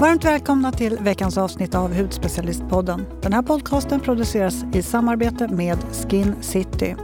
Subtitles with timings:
[0.00, 3.06] Varmt välkomna till veckans avsnitt av Hudspecialistpodden.
[3.22, 6.96] Den här podcasten produceras i samarbete med Skin City.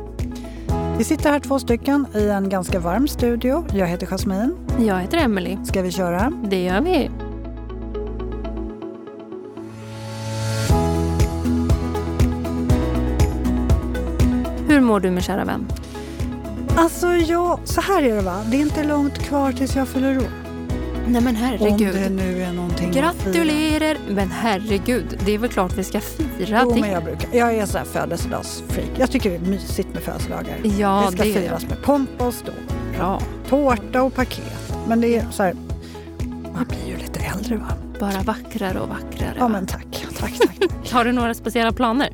[0.98, 3.66] Vi sitter här två stycken i en ganska varm studio.
[3.72, 4.50] Jag heter Jasmine.
[4.78, 5.58] Jag heter Emily.
[5.64, 6.32] Ska vi köra?
[6.44, 7.10] Det gör vi.
[14.68, 15.68] Hur mår du min kära vän?
[16.76, 18.42] Alltså, ja, så här är det va.
[18.50, 20.45] Det är inte långt kvar tills jag fyller år.
[21.08, 21.94] Nej men herregud.
[21.94, 23.96] Om det nu är någonting Gratulerar!
[24.08, 26.80] Men herregud, det är väl klart vi ska fira jo, det.
[26.80, 28.90] Men jag, brukar, jag är så här födelsedagsfreak.
[28.98, 30.56] Jag tycker det är mysigt med födelsedagar.
[30.78, 32.54] Ja, det ska det firas med pompa och ståt.
[32.96, 33.20] Bra.
[33.48, 34.72] Tårta och paket.
[34.88, 35.54] Men det är så här,
[36.54, 37.72] man blir ju lite äldre va?
[38.00, 39.34] Bara vackrare och vackrare.
[39.36, 39.48] Ja va?
[39.48, 40.90] men tack, tack, tack.
[40.92, 42.10] Har du några speciella planer?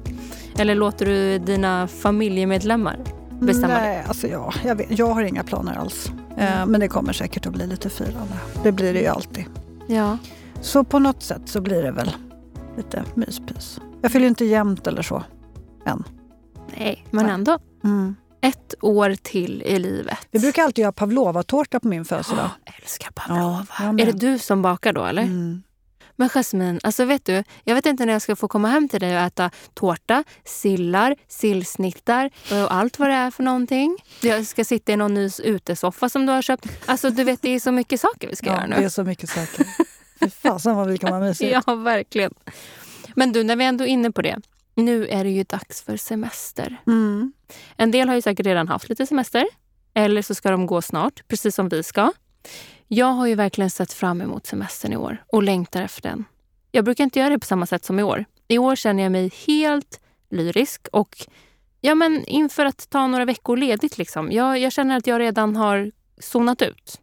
[0.59, 2.99] Eller låter du dina familjemedlemmar
[3.47, 3.81] bestämma det?
[3.81, 6.13] Nej, alltså ja, jag, vet, jag har inga planer alls.
[6.37, 8.35] Eh, men det kommer säkert att bli lite firande.
[8.63, 9.45] Det blir det ju alltid.
[9.87, 10.19] Ja.
[10.61, 12.11] Så på något sätt så blir det väl
[12.77, 13.81] lite myspys.
[14.03, 15.23] Jag fyller inte jämnt eller så.
[15.87, 16.05] Än.
[16.77, 17.59] Nej, men ändå.
[17.85, 18.17] Mm.
[18.41, 20.19] Ett år till i livet.
[20.31, 22.51] Vi brukar alltid göra pavlova-tårta på min födelsedag.
[22.67, 23.67] Åh, älskar pavlova.
[23.79, 25.23] Ja, jag är det du som bakar då eller?
[25.23, 25.63] Mm.
[26.17, 29.01] Men Jasmine, alltså vet du, jag vet inte när jag ska få komma hem till
[29.01, 33.97] dig och äta tårta, sillar, sillsnittar och allt vad det är för någonting.
[34.21, 36.67] Jag ska sitta i någon ny utesoffa som du har köpt.
[36.87, 38.91] Alltså du vet, det är så mycket saker vi ska Ja, göra det är nu.
[38.91, 39.67] så mycket saker.
[40.21, 41.63] Fy fasen vad vi kan vara mysiga.
[41.67, 42.35] Ja, verkligen.
[43.17, 44.37] Men du, när vi ändå är inne på det.
[44.75, 46.77] Nu är det ju dags för semester.
[46.87, 47.33] Mm.
[47.77, 49.47] En del har ju säkert redan haft lite semester.
[49.95, 52.13] Eller så ska de gå snart, precis som vi ska.
[52.95, 56.25] Jag har ju verkligen sett fram emot semestern i år och längtar efter den.
[56.73, 58.25] Jag brukar inte göra det på samma sätt som i år.
[58.49, 61.27] I år känner jag mig helt lyrisk och
[61.81, 63.99] ja, men inför att ta några veckor ledigt.
[63.99, 64.33] Liksom.
[64.33, 67.01] Jag, jag känner att jag redan har zonat ut.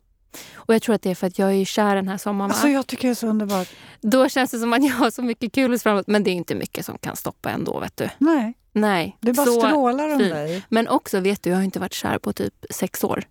[0.54, 2.52] Och jag tror att det är för att jag är kär den här sommaren.
[2.52, 3.70] Alltså jag tycker det är så underbart.
[4.02, 6.08] Då känns det som att jag har så mycket kul framåt.
[6.08, 7.80] Men det är inte mycket som kan stoppa ändå.
[7.80, 8.10] vet du.
[8.18, 9.18] Nej, Nej.
[9.20, 10.34] det bara så strålar om fint.
[10.34, 10.64] dig.
[10.70, 13.24] men också, vet du, jag har inte varit kär på typ sex år.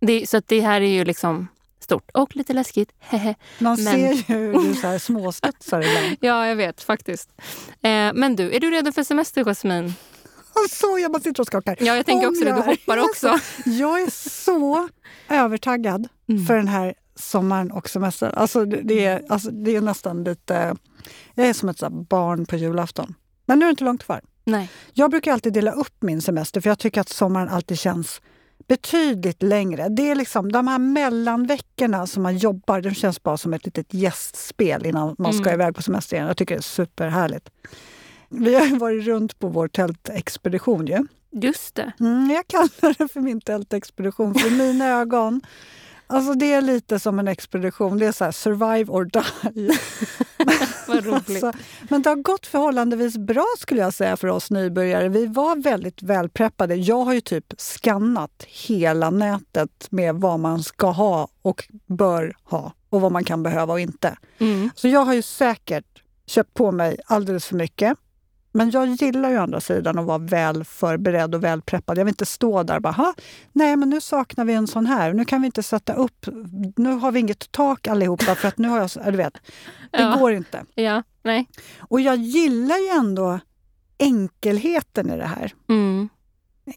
[0.00, 1.48] Det, så det här är ju liksom
[1.80, 2.92] stort och lite läskigt.
[3.10, 6.16] Man Men- ser ju hur du så här småstudsar ibland.
[6.20, 7.30] ja, jag vet faktiskt.
[7.82, 9.92] Eh, men du, är du redo för semester, Jasmine?
[10.70, 11.76] Så jag bara sitter och skakar.
[11.80, 12.52] Ja, jag tänker Om också det.
[12.52, 13.38] Du hoppar också.
[13.64, 14.10] Jag är
[14.44, 14.88] så
[15.28, 16.46] övertaggad Mm.
[16.46, 18.32] för den här sommaren och semestern.
[18.34, 20.76] Alltså det, är, alltså det är nästan lite...
[21.34, 23.14] Jag är som ett barn på julafton.
[23.46, 24.20] Men nu är det inte långt kvar.
[24.44, 24.70] Nej.
[24.92, 28.20] Jag brukar alltid dela upp min semester för jag tycker att sommaren alltid känns
[28.68, 29.88] betydligt längre.
[29.88, 33.94] Det är liksom de här mellanveckorna som man jobbar, de känns bara som ett litet
[33.94, 35.60] gästspel innan man ska Mm.
[35.60, 36.26] iväg på semester igen.
[36.28, 37.50] Jag tycker det är superhärligt.
[38.28, 41.06] Vi har ju varit runt på vår tältexpedition ju.
[41.30, 41.92] Just det.
[42.00, 45.40] Mm, jag kallar det för min tältexpedition, för mina ögon
[46.10, 47.98] Alltså det är lite som en expedition.
[47.98, 49.70] Det är så här, survive or die.
[50.88, 51.44] Vad roligt.
[51.44, 51.52] Alltså,
[51.88, 55.08] men det har gått förhållandevis bra skulle jag säga för oss nybörjare.
[55.08, 56.74] Vi var väldigt välpreppade.
[56.74, 62.72] Jag har ju typ skannat hela nätet med vad man ska ha och bör ha
[62.90, 64.18] och vad man kan behöva och inte.
[64.38, 64.70] Mm.
[64.74, 67.98] Så jag har ju säkert köpt på mig alldeles för mycket.
[68.52, 71.98] Men jag gillar ju å andra sidan att vara väl förberedd och väl preppad.
[71.98, 73.14] Jag vill inte stå där och bara, "Ha,
[73.52, 75.12] nej men nu saknar vi en sån här.
[75.12, 76.26] Nu kan vi inte sätta upp,
[76.76, 79.34] nu har vi inget tak allihopa för att nu har jag, du vet,
[79.90, 80.16] det Ja.
[80.18, 80.64] går inte.
[80.74, 81.48] Ja, nej.
[81.78, 83.38] Och jag gillar ju ändå
[83.98, 85.52] enkelheten i det här.
[85.68, 86.08] Mm.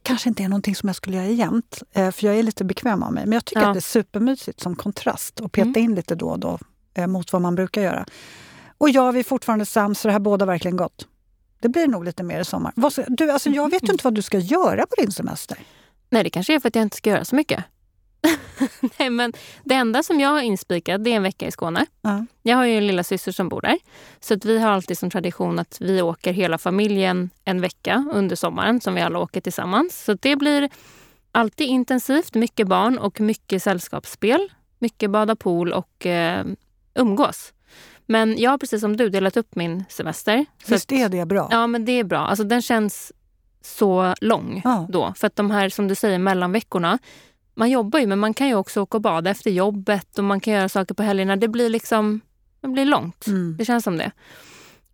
[0.04, 3.04] Kanske inte är någonting som jag skulle göra jämt, eh, för jag är lite bekväm
[3.04, 3.26] av mig.
[3.26, 3.68] Men jag tycker Ja.
[3.68, 5.84] att det är supermysigt som kontrast att peta Mm.
[5.84, 6.60] in lite då och då
[6.94, 8.06] eh, mot vad man brukar göra.
[8.78, 11.08] Och jag, vi är fortfarande sams, så det här båda verkligen gott.
[11.62, 12.74] Det blir nog lite mer i sommar.
[13.08, 15.58] Du, alltså jag vet ju inte vad du ska göra på din semester.
[16.10, 17.64] Nej, det kanske är för att jag inte ska göra så mycket.
[19.00, 19.34] Nej, men
[19.64, 21.86] det enda som jag har inspikat det är en vecka i Skåne.
[22.02, 22.26] Ja.
[22.42, 23.78] Jag har ju en lilla syster som bor där.
[24.20, 28.36] Så att vi har alltid som tradition att vi åker hela familjen en vecka under
[28.36, 30.04] sommaren som vi alla åker tillsammans.
[30.04, 30.70] Så det blir
[31.32, 34.52] alltid intensivt, mycket barn och mycket sällskapsspel.
[34.80, 36.46] Mycket bada pool och eh,
[36.94, 37.54] umgås.
[38.12, 40.46] Men jag har precis som du delat upp min semester.
[40.68, 41.48] Så att- är det bra?
[41.52, 42.20] Ja, men det är bra.
[42.20, 43.12] Alltså, den känns
[43.62, 44.88] så lång Ja.
[44.90, 45.14] då.
[45.18, 47.00] För att de här, som du säger, mellanveckorna.
[47.56, 50.40] Man jobbar ju, men man kan ju också åka och bada efter jobbet och man
[50.40, 51.36] kan göra saker på helgerna.
[51.36, 52.22] Det blir liksom
[52.62, 53.28] det blir långt.
[53.28, 53.56] Mm.
[53.58, 54.12] Det känns som det.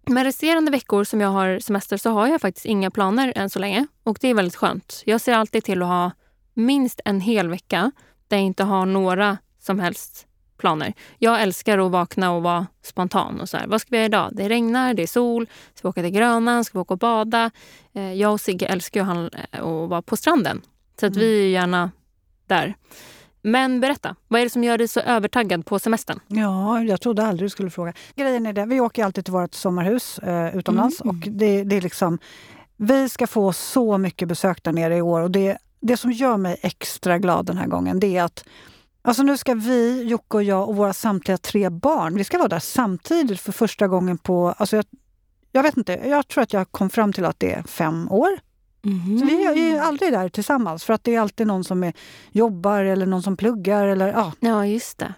[0.05, 3.59] Med resterande veckor som jag har semester så har jag faktiskt inga planer än så
[3.59, 3.87] länge.
[4.03, 5.03] Och det är väldigt skönt.
[5.05, 6.11] Jag ser alltid till att ha
[6.53, 7.91] minst en hel vecka
[8.27, 10.27] där jag inte har några som helst
[10.57, 10.93] planer.
[11.17, 13.41] Jag älskar att vakna och vara spontan.
[13.41, 13.67] och så här.
[13.67, 14.29] Vad ska vi göra idag?
[14.33, 17.51] Det regnar, det är sol, ska vi åka till Grönan, ska vi åka och bada?
[17.93, 20.61] Eh, Jag och Sigge älskar eh, att vara på stranden.
[20.99, 21.19] Så att Mm.
[21.19, 21.91] vi är gärna
[22.47, 22.73] där.
[23.41, 26.19] Men berätta, vad är det som gör dig så övertaggad på semestern?
[26.27, 27.93] Ja, jag trodde aldrig du skulle fråga.
[28.15, 31.09] Grejen är det, vi åker alltid till vårt sommarhus eh, utomlands Mm.
[31.17, 32.19] och det, det är liksom...
[32.77, 36.37] Vi ska få så mycket besök där nere i år och det, det som gör
[36.37, 38.43] mig extra glad den här gången det är att
[39.07, 42.47] Alltså nu ska vi, Jocke och jag och våra samtliga tre barn, vi ska vara
[42.47, 44.55] där samtidigt för första gången på...
[44.57, 44.85] Alltså jag,
[45.51, 48.29] jag vet inte, jag tror att jag kom fram till att det är fem år.
[49.19, 51.93] Så vi är ju aldrig där tillsammans för att det är alltid någon som är,
[52.31, 53.87] jobbar eller någon som pluggar.
[53.87, 54.33] Eller, ja.
[54.39, 55.13] Ja, just det.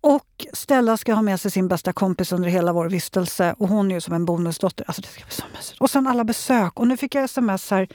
[0.00, 3.90] Och Stella ska ha med sig sin bästa kompis under hela vår vistelse och hon
[3.90, 4.84] är ju som en bonusdotter.
[4.88, 5.80] Alltså det ska bli så mysigt.
[5.80, 6.80] Och sen alla besök.
[6.80, 7.88] Och nu fick jag sms här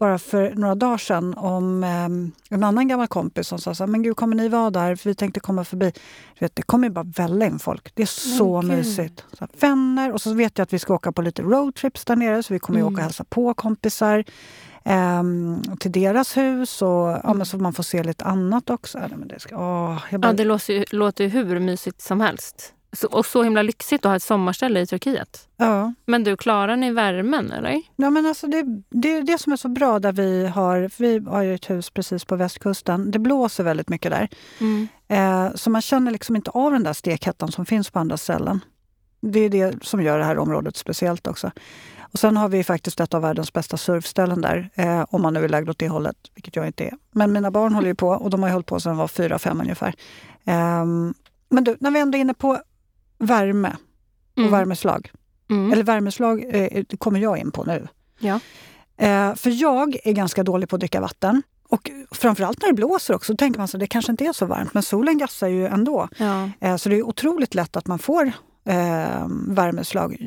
[0.00, 3.88] bara för några dagar sedan om eh, en annan gammal kompis som sa så här,
[3.88, 4.96] men gud kommer ni vara där?
[4.96, 5.92] För vi tänkte komma förbi.
[6.38, 7.92] Du vet, det kommer ju bara välla in folk.
[7.94, 8.70] Det är så gud.
[8.70, 9.24] mysigt.
[9.32, 12.16] Så här, vänner och så vet jag att vi ska åka på lite roadtrips där
[12.16, 12.92] nere så vi kommer Mm.
[12.92, 14.24] åka och hälsa på kompisar.
[14.84, 16.88] ehm, till deras hus och
[17.24, 18.98] ja, men så man får se lite annat också.
[18.98, 22.20] Ja, men det, ska, åh, bara, Ja, det låter ju, låter ju hur mysigt som
[22.20, 22.74] helst.
[23.10, 25.48] Och så himla lyxigt att ha ett sommarställe i Turkiet.
[25.56, 25.94] ja.
[26.06, 27.82] Men du, klarar ni värmen eller?
[27.96, 30.90] Ja, men alltså det, det är det som är så bra där vi har...
[30.96, 33.10] Vi har ju ett hus precis på västkusten.
[33.10, 34.28] Det blåser väldigt mycket där.
[34.60, 34.88] Mm.
[35.08, 38.60] Eh, så man känner liksom inte av den där stekhettan som finns på andra ställen.
[39.20, 41.50] Det är det som gör det här området speciellt också.
[42.12, 45.44] Och sen har vi faktiskt ett av världens bästa surfställen där, eh, om man nu
[45.44, 46.92] är lagd åt det hållet, vilket jag inte är.
[47.12, 49.38] Men mina barn håller ju på och de har hållit på sedan de var fyra,
[49.38, 49.94] fem ungefär.
[50.44, 51.14] Ehm,
[51.48, 52.58] men du, när vi ändå är inne på
[53.20, 53.76] värme
[54.32, 54.50] och Mm.
[54.52, 55.10] värmeslag.
[55.50, 55.72] Mm.
[55.72, 57.88] Eller värmeslag eh, kommer jag in på nu.
[58.18, 58.40] Ja.
[58.96, 61.42] Eh, för jag är ganska dålig på att dricka vatten.
[61.68, 64.46] Och framförallt när det blåser också, då tänker man att det kanske inte är så
[64.46, 64.74] varmt.
[64.74, 66.08] Men solen gassar ju ändå.
[66.18, 66.50] Ja.
[66.60, 68.26] Eh, så det är otroligt lätt att man får
[68.64, 70.26] eh, värmeslag.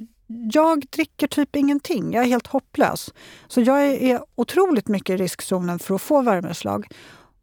[0.54, 2.14] Jag dricker typ ingenting.
[2.14, 3.14] Jag är helt hopplös.
[3.48, 6.88] Så jag är, är otroligt mycket i riskzonen för att få värmeslag.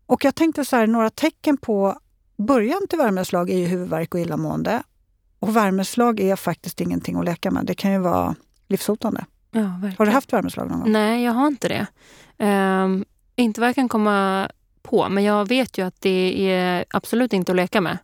[0.06, 1.99] Och jag tänkte så här, några tecken på
[2.38, 4.82] början till värmeslag är ju huvudvärk och illamående.
[5.41, 7.67] Och värmeslag är faktiskt ingenting att leka med.
[7.67, 8.35] Det kan ju vara
[8.69, 9.25] livshotande.
[9.51, 9.61] ja.
[9.99, 10.93] Har du haft värmeslag någon gång?
[10.93, 11.87] Nej, jag har inte det.
[12.39, 13.05] Ehm,
[13.37, 14.49] inte vad jag kan komma
[14.83, 17.99] på, men jag vet ju att det är absolut inte att leka med.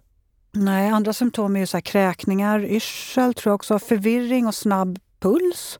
[0.53, 4.99] Nej, andra symptom är ju så här kräkningar, yrsel, tror jag också, förvirring och snabb
[5.21, 5.79] puls.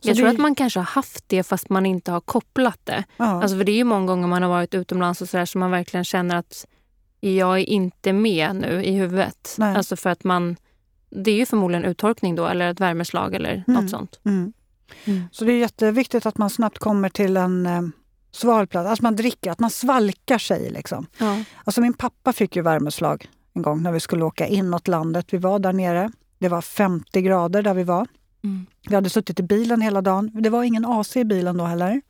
[0.00, 2.80] Så jag tror det- att man kanske har haft det fast man inte har kopplat
[2.84, 3.04] det.
[3.16, 3.42] Ja.
[3.42, 5.70] Alltså för det är ju många gånger man har varit utomlands och sådär så man
[5.70, 6.66] verkligen känner att
[7.20, 9.54] jag är inte med nu i huvudet.
[9.58, 9.76] Nej.
[9.76, 10.56] Alltså för att man...
[11.14, 13.80] Det är ju förmodligen uttorkning då eller ett värmeslag eller Mm.
[13.82, 14.20] något sånt.
[14.24, 14.52] Mm.
[15.04, 15.22] Mm.
[15.32, 17.82] Så det är jätteviktigt att man snabbt kommer till en eh,
[18.32, 20.70] sval plats, att man dricker, att man svalkar sig.
[20.70, 21.06] Liksom.
[21.18, 21.42] Ja.
[21.64, 25.26] Alltså min pappa fick ju värmeslag en gång när vi skulle åka inåt landet.
[25.30, 26.10] Vi var där nere.
[26.38, 28.06] Det var 50 grader där vi var.
[28.44, 28.66] Mm.
[28.88, 30.30] Vi hade suttit i bilen hela dagen.
[30.42, 32.02] Det var ingen AC i bilen då heller.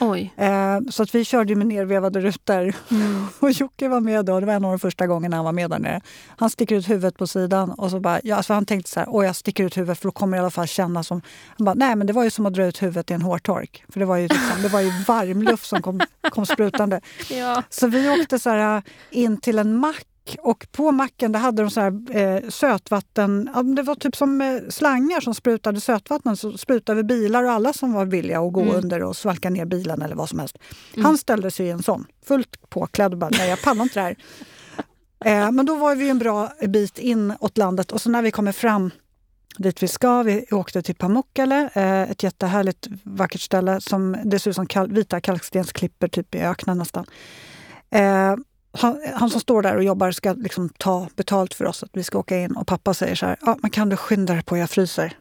[0.00, 0.34] Oj.
[0.36, 2.74] Eh, så att vi körde med nervevade rutor.
[2.90, 3.26] Mm.
[3.40, 4.40] Och Jocke var med då.
[4.40, 6.00] Det var en av de första gångerna han var med där nere.
[6.36, 9.08] Han sticker ut huvudet på sidan och så bara, ja, alltså han tänkte så här,
[9.10, 11.22] åh jag sticker ut huvudet för då kommer det i alla fall kännas som...
[11.58, 13.84] Han bara, nej men det var ju som att dra ut huvudet i en hårtork.
[13.88, 16.00] För det var ju, liksom, det var ju varm luft som kom,
[16.30, 17.00] kom sprutande.
[17.30, 17.62] Ja.
[17.70, 20.06] Så vi åkte så här in till en mack
[20.42, 24.60] och på macken där hade de så här, eh, sötvatten, det var typ som eh,
[24.68, 26.36] slangar som sprutade sötvatten.
[26.36, 28.74] Så sprutade vi bilar och alla som var villiga att gå Mm.
[28.76, 30.58] under och svalka ner bilen eller vad som helst.
[30.94, 31.04] Mm.
[31.04, 34.04] Han ställde sig i en sån, fullt påklädd och bara, nej jag pallar inte det
[34.04, 34.16] här.
[35.24, 38.30] Eh, men då var vi en bra bit in åt landet och så när vi
[38.30, 38.90] kommer fram
[39.58, 44.50] dit vi ska, vi åkte till Pamukkale, eh, ett jättehärligt vackert ställe som det ser
[44.50, 47.06] ut som kal- vita kalkstensklippor typ i öknen nästan.
[48.74, 52.04] Han, han som står där och jobbar ska liksom ta betalt för oss att vi
[52.04, 54.56] ska åka in och pappa säger så här, ah, men kan du skynda dig på,
[54.56, 55.12] jag fryser.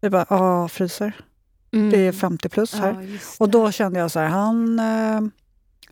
[0.00, 1.12] Vi bara, ja fryser.
[1.72, 1.90] Mm.
[1.90, 3.08] Det är 50 plus här.
[3.12, 5.20] Ja, Och då kände jag så här, han, eh,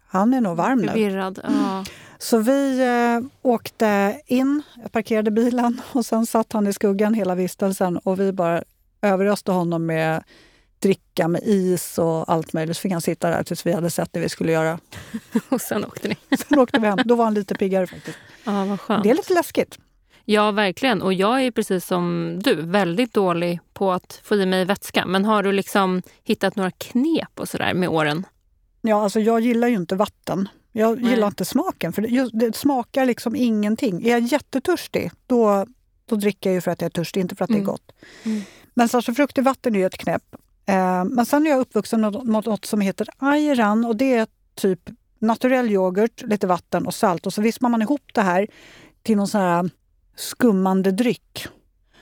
[0.07, 0.89] han är nog varm nu.
[0.89, 1.41] Förvirrad.
[1.45, 1.85] Ja.
[2.19, 7.35] Så vi eh, åkte in, jag parkerade bilen och sen satt han i skuggan hela
[7.35, 8.63] vistelsen och vi bara
[9.03, 10.25] överöste honom med
[10.83, 12.77] dricka med is och allt möjligt.
[12.77, 14.79] Så fick han sitta där tills vi hade sett det vi skulle göra.
[15.49, 16.17] Och sen åkte ni.
[16.49, 16.99] Sen åkte vi hem.
[17.05, 18.19] Då var han lite piggare faktiskt.
[18.45, 19.03] Ja, vad skönt.
[19.03, 19.79] Det är lite läskigt.
[20.25, 21.03] Ja, verkligen.
[21.03, 25.07] Och jag är precis som du, väldigt dålig på att få i mig vätska.
[25.07, 28.27] Men har du liksom hittat några knep och sådär med åren?
[28.81, 30.49] Ja, alltså jag gillar ju inte vatten.
[30.73, 31.11] Jag Nej.
[31.11, 34.03] gillar inte smaken, för det, det smakar liksom ingenting.
[34.07, 35.67] Är jag jättetörstig, då,
[36.07, 37.67] då dricker jag ju för att jag är törstig, inte för att det Mm.
[37.69, 37.93] är gott.
[38.23, 38.43] Mm.
[38.75, 40.23] Men så alltså, frukt i vatten är ju ett knep.
[40.67, 44.27] Eh, men sen är jag uppvuxen med något, något som heter ayran och det är
[44.55, 44.81] typ
[45.19, 48.47] naturell yoghurt, lite vatten och salt och så vispar man ihop det här
[49.03, 49.71] till någon sån här
[50.17, 51.49] skummande dryck.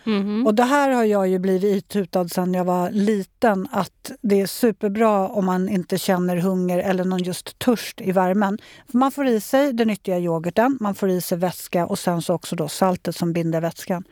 [0.04, 0.46] Mhm.
[0.46, 4.46] Och det här har jag ju blivit itutad sedan jag var liten att det är
[4.46, 8.58] superbra om man inte känner hunger eller någon just törst i värmen.
[8.90, 12.22] För man får i sig den nyttiga yoghurten, man får i sig vätska och sen
[12.22, 14.04] så också då saltet som binder vätskan.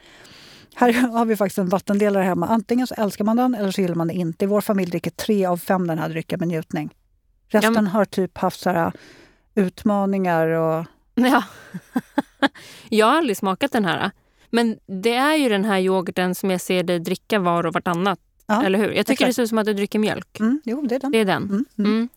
[0.78, 2.46] Här har vi faktiskt en vattendelare hemma.
[2.46, 4.44] Antingen så älskar man den eller så gillar man den inte.
[4.44, 6.94] I vår familj dricker tre av fem den här drycken med njutning.
[7.48, 8.92] Resten Ja, men- har typ haft så här
[9.54, 10.84] utmaningar och...
[11.14, 11.42] Ja.
[12.88, 14.10] jag har aldrig smakat den här.
[14.50, 18.18] Men det är ju den här yoghurten som jag ser dig dricka var och vartannat.
[18.46, 18.90] Ja, eller hur?
[18.90, 19.28] Jag tycker exakt.
[19.28, 20.40] det ser ut som att du dricker mjölk.
[20.40, 21.12] Mm, jo, det är den.
[21.12, 21.42] Det är den.
[21.42, 21.90] Mm, mm.
[21.92, 22.08] Mm.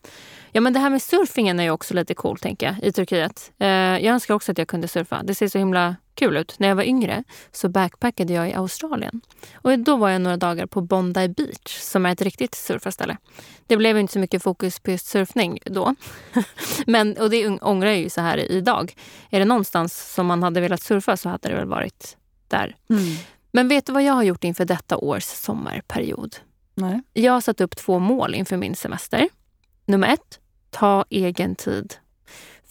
[0.52, 3.52] Ja, men det här med surfingen är ju också lite cool tänker jag, i Turkiet.
[3.58, 5.22] Eh, jag önskar också att jag kunde surfa.
[5.22, 6.54] Det ser så himla kul ut.
[6.58, 9.20] När jag var yngre så backpackade jag i Australien.
[9.54, 13.16] Och då var jag några dagar på Bondi Beach som är ett riktigt surfarställe.
[13.66, 15.94] Det blev inte så mycket fokus på just surfning då.
[16.86, 18.94] men, och det ångrar jag ju så här idag.
[19.30, 22.16] Är det någonstans som man hade velat surfa så hade det väl varit
[22.48, 22.76] där.
[22.90, 23.02] Mm.
[23.50, 26.36] Men vet du vad jag har gjort inför detta års sommarperiod?
[26.74, 27.02] Nej.
[27.12, 29.28] Jag har satt upp två mål inför min semester.
[29.86, 30.40] Nummer ett,
[30.70, 31.94] ta egen tid.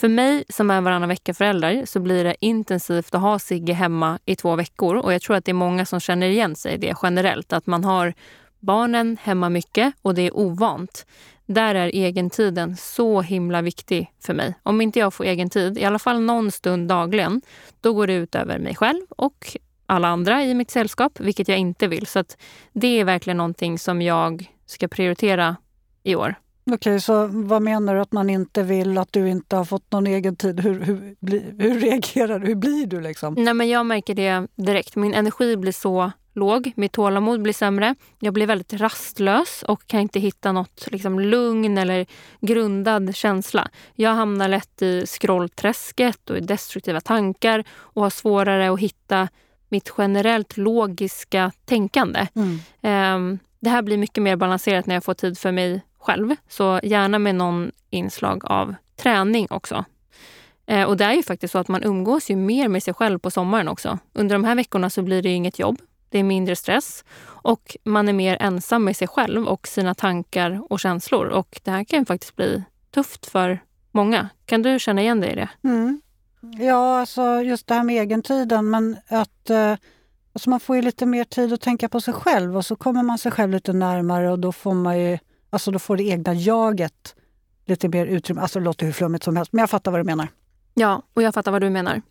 [0.02, 4.36] För mig som är varannan vecka-förälder så blir det intensivt att ha Sigge hemma i
[4.36, 4.96] två veckor.
[4.96, 7.54] Och jag tror att det är många som känner igen sig i det generellt.
[7.54, 8.14] Att man har
[8.60, 11.06] barnen hemma mycket och det är ovant.
[11.46, 14.54] Där är egentiden så himla viktig för mig.
[14.64, 17.42] Om inte jag får egen tid, i alla fall någon stund dagligen,
[17.82, 21.58] då går det ut över mig själv och alla andra i mitt sällskap, vilket jag
[21.58, 22.08] inte vill.
[22.08, 22.38] Så att
[22.74, 25.56] det är verkligen någonting som jag ska prioritera
[26.04, 26.36] i år.
[26.72, 30.08] Okej, så vad menar du att man inte vill, att du inte har fått någon
[30.08, 30.60] egen tid?
[30.60, 32.48] Hur, hur, bli, hur reagerar du?
[32.48, 33.34] Hur blir du liksom?
[33.34, 34.96] Nej, men jag märker det direkt.
[34.96, 37.96] Min energi blir så låg, mitt tålamod blir sämre.
[38.20, 42.06] Jag blir väldigt rastlös och kan inte hitta något liksom, lugn eller
[42.42, 43.70] grundad känsla.
[43.96, 49.28] Jag hamnar lätt i scrollträsket och i destruktiva tankar och har svårare att hitta
[49.70, 52.28] mitt generellt logiska tänkande.
[52.36, 52.60] Mm.
[52.82, 56.36] Ehm, det här blir mycket mer balanserat när jag får tid för mig själv.
[56.48, 59.86] Så gärna med någon inslag av träning också.
[60.66, 63.20] Eh, och det är ju faktiskt så att man umgås ju mer med sig själv
[63.20, 64.00] på sommaren också.
[64.14, 65.82] Under de här veckorna så blir det inget jobb.
[66.10, 70.62] Det är mindre stress och man är mer ensam med sig själv och sina tankar
[70.70, 71.26] och känslor.
[71.26, 73.60] Och det här kan ju faktiskt bli tufft för
[73.92, 74.30] många.
[74.46, 75.50] Kan du känna igen dig i det?
[75.64, 76.02] Mm.
[76.60, 79.76] Ja, alltså just det här med egentiden, men att eh,
[80.34, 83.04] alltså man får ju lite mer tid att tänka på sig själv och så kommer
[83.04, 85.18] man sig själv lite närmare och då får man ju,
[85.52, 87.16] alltså då får det egna jaget
[87.66, 88.42] lite mer utrymme.
[88.42, 90.28] Alltså det låter hur flummigt som helst, men jag fattar vad du menar.
[90.74, 92.02] Ja, och jag fattar vad du menar.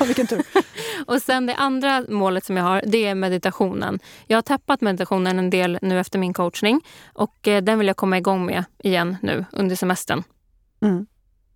[0.06, 0.42] Vilken tur.
[1.06, 3.98] Och sen det andra målet som jag har, det är meditationen.
[4.26, 6.80] Jag har tappat meditationen en del nu efter min coachning
[7.12, 10.22] och eh, den vill jag komma igång med igen nu under semestern.
[10.82, 11.06] Mm.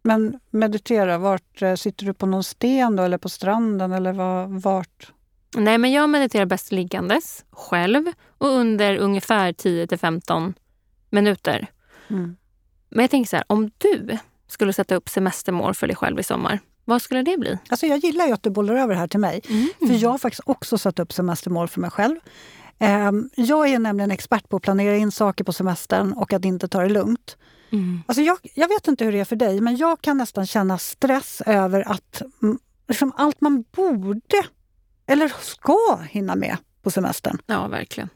[0.03, 4.61] Men meditera, vart eh, sitter du på någon sten då eller på stranden eller var,
[4.61, 5.13] vart?
[5.57, 8.05] Nej, men jag mediterar bäst liggandes, själv
[8.39, 10.55] och under ungefär 10 till 15
[11.15, 11.67] minuter.
[12.09, 12.37] Mm.
[12.91, 16.23] Men jag tänker så här, om du skulle sätta upp semestermål för dig själv i
[16.23, 17.59] sommar, vad skulle det bli?
[17.69, 19.41] Alltså jag gillar ju att du bollar över det här till mig.
[19.49, 19.69] Mm.
[19.79, 22.17] För jag har faktiskt också satt upp semestermål för mig själv.
[22.79, 26.69] Ehm, Jag är nämligen expert på att planera in saker på semestern och att inte
[26.69, 27.37] ta det lugnt.
[27.71, 28.03] Mm.
[28.07, 30.79] Alltså jag, jag vet inte hur det är för dig, men jag kan nästan känna
[30.79, 32.23] stress över att
[32.89, 34.43] liksom allt man borde
[35.07, 37.39] eller ska hinna med på semestern.
[37.47, 38.09] Ja, verkligen.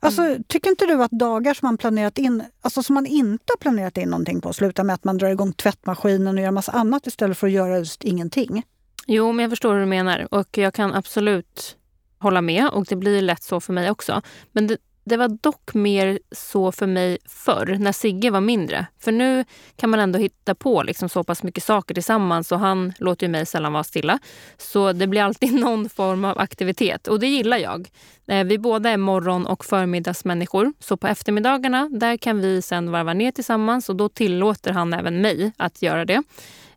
[0.00, 3.56] Alltså, Tycker inte du att dagar som man planerat in, alltså som man inte har
[3.56, 7.06] planerat in någonting på slutar med att man drar igång tvättmaskinen och gör massa annat
[7.06, 8.62] istället för att göra just ingenting?
[9.06, 11.76] Jo, men jag förstår hur du menar och jag kan absolut
[12.18, 14.22] hålla med och det blir lätt så för mig också.
[14.52, 14.76] Men det,
[15.08, 18.86] det var dock mer så för mig förr, när Sigge var mindre.
[18.98, 19.44] För nu
[19.76, 23.30] kan man ändå hitta på liksom så pass mycket saker tillsammans och han låter ju
[23.30, 24.18] mig sällan vara stilla.
[24.56, 27.88] Så det blir alltid någon form av aktivitet och det gillar jag.
[28.26, 30.72] Eh, vi båda är morgon och förmiddagsmänniskor.
[30.78, 35.20] Så på eftermiddagarna där kan vi sen varva ner tillsammans och då tillåter han även
[35.20, 36.22] mig att göra det.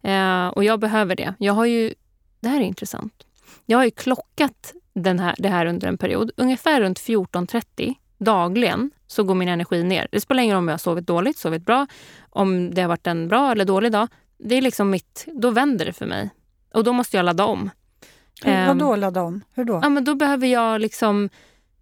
[0.03, 1.33] Eh, och jag behöver det.
[1.37, 1.93] Jag har ju,
[2.39, 3.13] det här är intressant.
[3.65, 6.31] Jag har ju klockat den här, det här under en period.
[6.37, 10.07] Ungefär runt 14.30 dagligen så går min energi ner.
[10.11, 11.87] Det spelar ingen roll om jag har sovit dåligt, sovit bra,
[12.29, 14.07] om det har varit en bra eller dålig dag.
[14.37, 16.29] Det är liksom mitt, då vänder det för mig.
[16.73, 17.69] Och då måste jag ladda om.
[18.43, 19.41] Hur, Ehm, vadå ladda om?
[19.53, 19.79] Hur då?
[19.83, 21.29] Ja, men då behöver jag liksom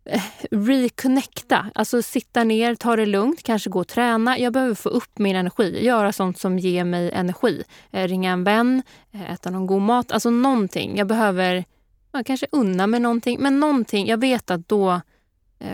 [0.06, 1.66] eh, reconnecta.
[1.76, 4.40] Alltså sitta ner, ta det lugnt, kanske gå och träna.
[4.40, 7.64] Jag behöver få upp min energi, göra sånt som ger mig energi.
[7.92, 10.12] Eh, ringa en vän, eh, äta någon god mat.
[10.12, 10.98] Alltså någonting.
[10.98, 11.66] Jag behöver
[12.12, 13.40] ja, kanske unna mig någonting.
[13.40, 14.08] Men någonting.
[14.08, 15.02] Jag vet att då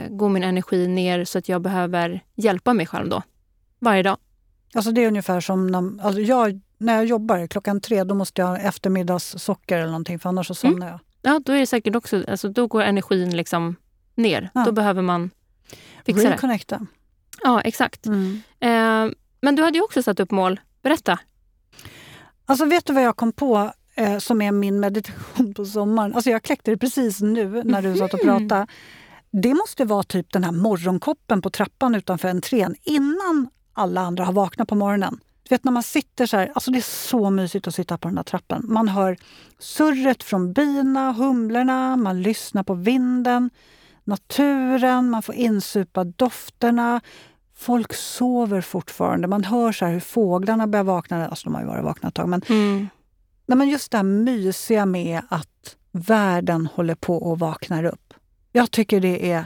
[0.09, 3.21] går min energi ner så att jag behöver hjälpa mig själv då.
[3.79, 4.17] Varje dag.
[4.73, 8.41] Alltså det är ungefär som när, alltså jag, när jag jobbar klockan tre, då måste
[8.41, 10.99] jag ha eftermiddagssocker eller någonting för annars så somnar jag.
[11.21, 13.75] ja, då är det säkert också, alltså, då går energin liksom
[14.15, 14.49] ner.
[14.53, 14.63] Ja.
[14.65, 15.29] Då behöver man
[16.05, 16.33] fixa det.
[16.33, 16.85] Reconnecta.
[17.43, 18.05] Ja, exakt.
[18.05, 18.41] Mm.
[18.59, 20.59] Eh, men du hade ju också satt upp mål.
[20.81, 21.19] Berätta.
[22.45, 26.13] Alltså vet du vad jag kom på eh, som är min meditation på sommaren?
[26.15, 28.37] Alltså jag kläckte det precis nu när du satt och Mhm.
[28.47, 28.67] pratade.
[29.41, 34.33] Det måste vara typ den här morgonkoppen på trappan utanför entrén innan alla andra har
[34.33, 35.19] vaknat på morgonen.
[35.43, 38.07] Du vet när man sitter så här, alltså det är så mysigt att sitta på
[38.07, 38.65] den där trappen.
[38.67, 39.17] Man hör
[39.59, 43.49] surret från bina, humlorna, man lyssnar på vinden,
[44.03, 47.01] naturen, man får insupa dofterna.
[47.55, 49.27] Folk sover fortfarande.
[49.27, 51.27] Man hör så hur fåglarna börjar vakna.
[51.27, 52.29] Alltså de har ju varit vakna ett tag.
[52.29, 52.87] Men, Mm.
[53.45, 58.04] nej, men just det här mysiga med att världen håller på och vaknar upp.
[58.55, 59.45] Jag tycker det är...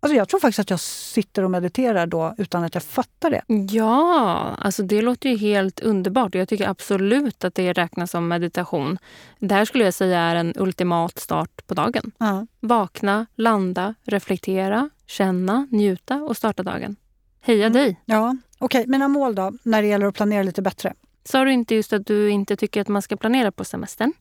[0.00, 3.42] Alltså jag tror faktiskt att jag sitter och mediterar då utan att jag fattar det.
[3.74, 6.34] Ja, alltså det låter ju helt underbart.
[6.34, 8.98] Jag tycker absolut att det räknas som meditation.
[9.38, 12.12] Det här skulle jag säga är en ultimat start på dagen.
[12.18, 12.46] Ja.
[12.60, 16.96] Vakna, landa, reflektera, känna, njuta och starta dagen.
[17.40, 17.72] Heja Mm.
[17.72, 18.00] dig!
[18.04, 20.94] Ja, Okej, mina mål då, när det gäller att planera lite bättre.
[21.24, 24.12] Sa du inte just att du inte tycker att man ska planera på semestern?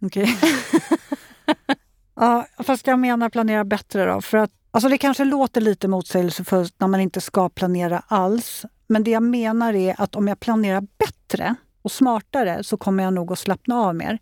[0.00, 0.38] Okej.
[2.22, 4.20] ja, fast jag menar planera bättre då.
[4.20, 8.64] För att, alltså det kanske låter lite motsägelsefullt när man inte ska planera alls.
[8.86, 13.12] Men det jag menar är att om jag planerar bättre och smartare så kommer jag
[13.12, 14.18] nog att slappna av mer.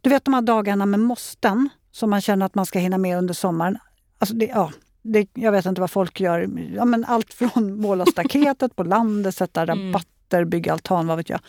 [0.00, 3.18] Du vet de här dagarna med måsten som man känner att man ska hinna med
[3.18, 3.78] under sommaren.
[4.18, 6.48] Alltså det, ja, det, jag vet inte vad folk gör.
[6.74, 9.86] Ja, men allt från måla staketet på landet, sätta Mm.
[9.86, 11.40] rabatter, bygga altan, vad vet jag.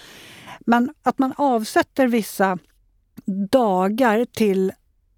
[0.59, 2.57] Men att man avsätter vissa
[3.51, 4.71] dagar till,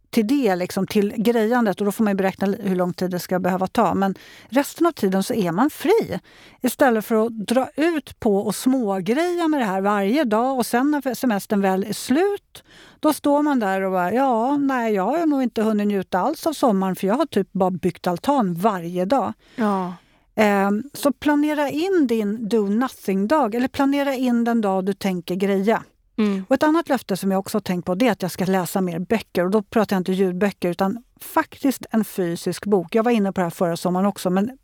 [0.09, 3.39] till det, liksom, till grejandet och då får man beräkna hur lång tid det ska
[3.39, 3.93] behöva ta.
[3.93, 4.15] Men
[4.49, 6.19] resten av tiden så är man fri.
[6.61, 10.91] Istället för att dra ut på och smågreja med det här varje dag och sen
[10.91, 12.63] när semestern väl är slut,
[12.99, 16.47] då står man där och bara ja, nej, jag har nog inte hunnit njuta alls
[16.47, 19.33] av sommaren för jag har typ bara byggt altan varje dag.
[19.55, 19.93] Ja.
[20.35, 25.83] Eh, så planera in din do nothing-dag eller planera in den dag du tänker greja.
[26.17, 26.45] Mm.
[26.49, 28.45] Och ett annat löfte som jag också har tänkt på det är att jag ska
[28.45, 29.45] läsa mer böcker.
[29.45, 32.95] Och då pratar jag inte ljudböcker utan faktiskt en fysisk bok.
[32.95, 34.57] Jag var inne på det här förra sommaren också men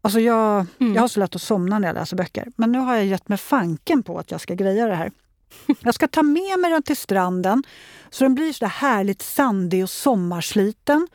[0.00, 0.94] alltså jag, Mm.
[0.94, 2.48] jag har så lätt att somna när jag läser böcker.
[2.56, 5.10] Men nu har jag gett mig fanken på att jag ska greja det här.
[5.80, 7.62] Jag ska ta med mig den till stranden
[8.10, 11.08] så den blir så härligt sandig och sommarsliten.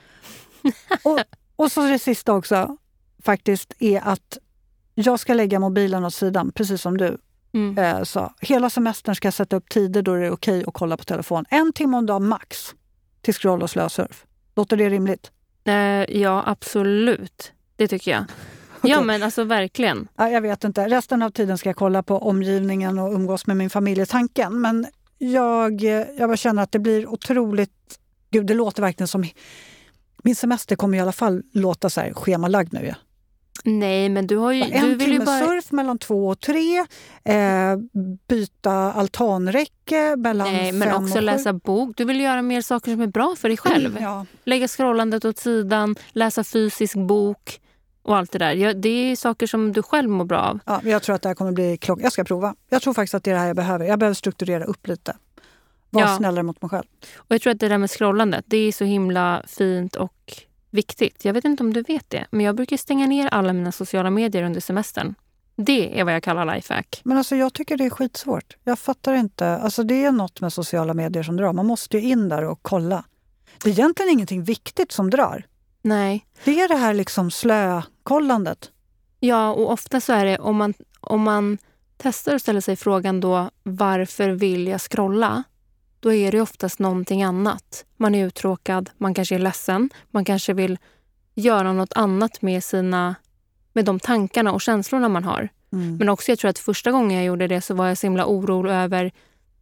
[1.04, 1.20] Och,
[1.56, 2.78] och så det sista också
[3.24, 4.38] faktiskt är att
[4.96, 7.18] jag ska lägga mobilen åt sidan, precis som du
[7.58, 7.78] Mm.
[7.78, 8.34] eh, sa.
[8.42, 11.46] Hela semestern ska jag sätta upp tider då det är okej att kolla på telefon.
[11.50, 12.76] En timme om dagen max
[13.22, 14.26] till scroll och slösurf.
[14.56, 15.32] Låter det rimligt?
[15.64, 15.74] Eh,
[16.22, 17.52] ja, absolut.
[17.76, 18.26] Det tycker jag.
[18.82, 20.08] Ja, men alltså verkligen.
[20.18, 20.88] Ja, jag vet inte.
[20.90, 24.62] Resten av tiden ska jag kolla på omgivningen och umgås med min familj i tanken.
[24.62, 28.00] Men jag, jag bara känner att det blir otroligt...
[28.30, 29.26] Gud, det låter verkligen som...
[30.24, 32.94] Min semester kommer i alla fall låta så här schemalagd nu.
[33.64, 34.62] Nej, men du har ju...
[34.62, 35.46] En du vill timme bara...
[35.46, 36.78] surf mellan två och tre.
[37.24, 37.76] Eh,
[38.28, 41.98] byta altanräcke mellan Nej, men fem också och läsa bok.
[41.98, 43.98] Du vill göra mer saker som är bra för dig själv.
[44.02, 44.26] Ja.
[44.44, 47.60] Lägga scrollandet åt sidan, läsa fysisk bok
[48.02, 48.54] och allt det där.
[48.54, 50.60] Ja, det är saker som du själv mår bra av.
[50.66, 52.00] Ja, jag tror att det här kommer bli klock.
[52.02, 52.56] Jag ska prova.
[52.70, 53.86] Jag tror faktiskt att det är det här jag behöver.
[53.86, 55.16] Jag behöver strukturera upp lite.
[55.90, 56.18] Vara Ja.
[56.18, 56.86] snällare mot mig själv.
[57.18, 60.14] Och jag tror att det där med scrollandet, det är så himla fint och
[60.70, 61.26] viktigt.
[61.26, 64.10] Jag vet inte om du vet det, men jag brukar stänga ner alla mina sociala
[64.10, 65.16] medier under semestern.
[65.56, 67.02] Det är vad jag kallar lifehack.
[67.04, 68.58] Men alltså jag tycker det är skitsvårt.
[68.64, 69.58] Jag fattar inte.
[69.58, 71.54] Alltså det är något med sociala medier som drar.
[71.54, 73.04] Man måste ju in där och kolla.
[73.64, 75.46] Det är egentligen ingenting viktigt som drar.
[75.82, 76.26] Nej.
[76.44, 78.72] Det är det här liksom slökollandet.
[79.20, 81.58] Ja, och ofta så är det om man, om man
[81.98, 85.44] testar att ställa sig frågan då varför vill jag scrolla?
[86.08, 87.86] Då är det oftast någonting annat.
[87.98, 90.78] Man är uttråkad, man kanske är ledsen, man kanske vill
[91.36, 93.16] göra något annat med sina
[93.74, 95.50] med de tankarna och känslorna man har.
[95.74, 95.98] Mm.
[95.98, 98.26] Men också jag tror att första gången jag gjorde det så var jag så himla
[98.26, 99.12] orolig över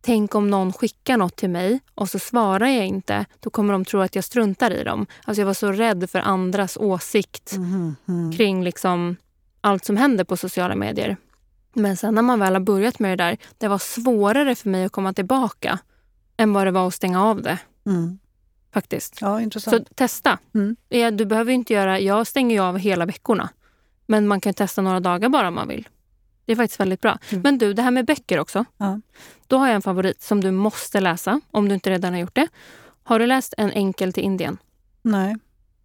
[0.02, 3.26] Tänk om någon skickar något till mig och så svarar jag inte.
[3.40, 5.06] Då kommer de tro att jag struntar i dem.
[5.24, 8.32] Alltså jag var så rädd för andras åsikt Mhm, mm.
[8.32, 9.16] kring liksom
[9.62, 11.18] allt som händer på sociala medier.
[11.74, 14.86] Men sen när man väl har börjat med det där, det var svårare för mig
[14.86, 15.80] att komma tillbaka
[16.38, 17.60] än vad det var att stänga av det.
[17.86, 18.20] Mm.
[18.74, 19.18] faktiskt.
[19.22, 19.96] Ja, Så intressant.
[19.96, 20.40] testa.
[20.54, 20.76] Mm.
[21.18, 22.00] Du behöver inte göra...
[22.00, 23.50] Jag stänger ju av hela veckorna.
[24.06, 25.88] Men man kan testa några dagar bara om man vill.
[26.46, 27.18] Det är faktiskt väldigt bra.
[27.30, 27.42] Mm.
[27.42, 28.66] Men du, det här med böcker också.
[28.78, 29.02] Ja.
[29.48, 32.36] Då har jag en favorit som du måste läsa om du inte redan har gjort
[32.36, 32.48] det.
[33.04, 34.58] Har du läst En enkel till Indien?
[35.02, 35.36] Nej.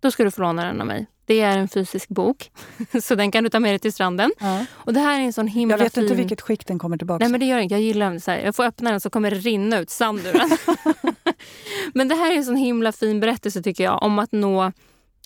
[0.00, 1.06] Då ska du få låna den av mig.
[1.30, 2.50] Det är en fysisk bok,
[3.02, 4.32] så den kan du ta med dig till stranden.
[4.40, 4.66] Ja.
[4.72, 6.02] Och det här är en sån himla Jag vet fin...
[6.02, 7.70] inte vilket skick den kommer tillbaka Nej men det gör inget.
[7.70, 8.38] Jag gillar den så här.
[8.38, 10.50] Jag får öppna den så kommer det rinna ut sand ur den.
[11.94, 14.72] men det här är en sån himla fin berättelse tycker jag om att nå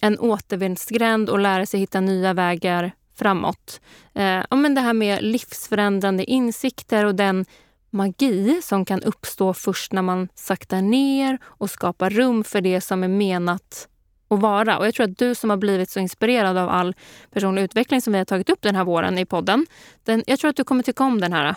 [0.01, 3.81] en återvändsgränd och lära sig hitta nya vägar framåt.
[4.15, 7.45] Eh, ja, men det här med livsförändrande insikter och den
[7.91, 13.05] magi som kan uppstå först när man saktar ner och skapar rum för det som
[13.05, 13.89] är menat
[14.35, 14.79] att vara.
[14.79, 16.95] Och jag tror att du som har blivit så inspirerad av all
[17.31, 19.67] personlig utveckling som vi har tagit upp den här våren i podden.
[20.05, 21.55] Den, jag tror att du kommer tycka om den här.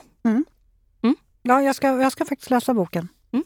[1.42, 3.08] Ja, jag ska, jag ska faktiskt läsa boken.
[3.32, 3.46] Mm.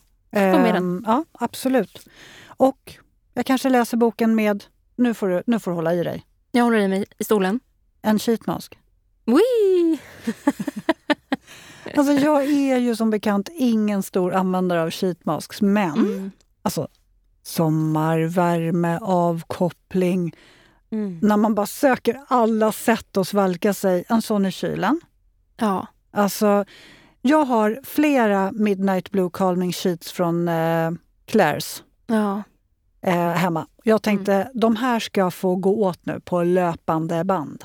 [0.55, 2.07] Få med Ehm, ja, absolut.
[2.47, 2.97] Och
[3.33, 4.63] jag kanske läser boken med,
[4.95, 7.59] nu får du, nu får du hålla i dig, Jag håller i mig i stolen.
[8.01, 8.77] en sheetmask.
[9.25, 9.97] Wee!
[11.97, 16.31] Alltså jag är ju som bekant ingen stor användare av sheetmasks, men Mm.
[16.61, 16.87] alltså
[17.43, 20.35] sommarvärme, avkoppling,
[20.93, 21.19] Mm.
[21.21, 25.01] när man bara söker alla sätt att svalka sig, en sån i kylen.
[25.57, 25.87] Ja.
[26.11, 26.65] Alltså,
[27.21, 30.91] jag har flera Midnight Blue Calming Sheets från eh,
[31.27, 32.43] Claire's ja.
[33.01, 33.67] eh, hemma.
[33.83, 34.47] Jag tänkte, Mm.
[34.53, 37.63] de här ska få gå åt nu på löpande band.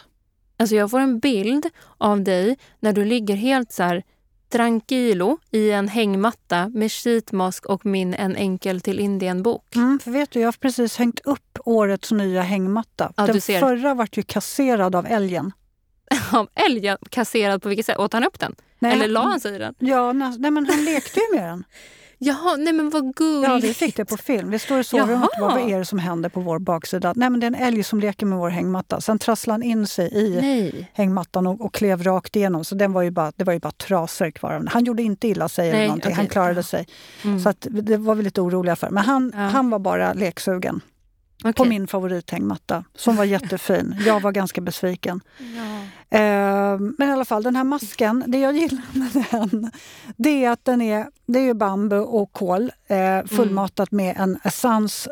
[0.56, 1.66] Alltså jag får en bild
[1.98, 4.02] av dig när du ligger helt så här
[4.48, 9.76] tranquilo i en hängmatta med sheetmask och min En enkel till Indien-bok.
[9.76, 13.12] Mm, för vet du, jag har precis hängt upp årets nya hängmatta.
[13.16, 15.52] Ja, Den förra vart ju kasserad av älgen.
[16.32, 17.98] Av älgen kasserad på vilket sätt?
[17.98, 18.54] Åt han upp den?
[18.78, 19.74] Nej, Eller la han sig i den?
[19.78, 21.64] Ja, nej, men han lekte ju med den.
[22.18, 23.48] Jaha, nej men vad gulligt.
[23.48, 24.50] Ja, vi fick det på film.
[24.50, 27.12] Vi står i sovrummet och bara, vad är det som händer på vår baksida?
[27.16, 29.00] Nej, men det är en älg som leker med vår hängmatta.
[29.00, 30.90] Sen trasslade han in sig i Nej.
[30.94, 32.64] hängmattan och, och klev rakt igenom.
[32.64, 34.52] Så den var ju bara, det var ju bara trasor kvar.
[34.52, 34.68] av den.
[34.68, 36.06] Han gjorde inte illa sig eller någonting.
[36.12, 36.16] okej.
[36.16, 36.86] Han klarade sig.
[37.24, 37.40] Mm.
[37.40, 38.90] Så att, det var vi lite oroliga för.
[38.90, 39.40] Men han, Ja.
[39.40, 40.80] han var bara leksugen
[41.42, 41.68] på Okej.
[41.68, 43.96] min favorithängmatta som var jättefin.
[44.06, 45.20] Jag var ganska besviken.
[45.38, 46.18] Ja.
[46.18, 49.70] Eh, men i alla fall, den här masken, det jag gillar med den,
[50.16, 54.38] det är att den är, det är ju bambu och kol eh, fullmatat med en
[54.44, 55.08] essens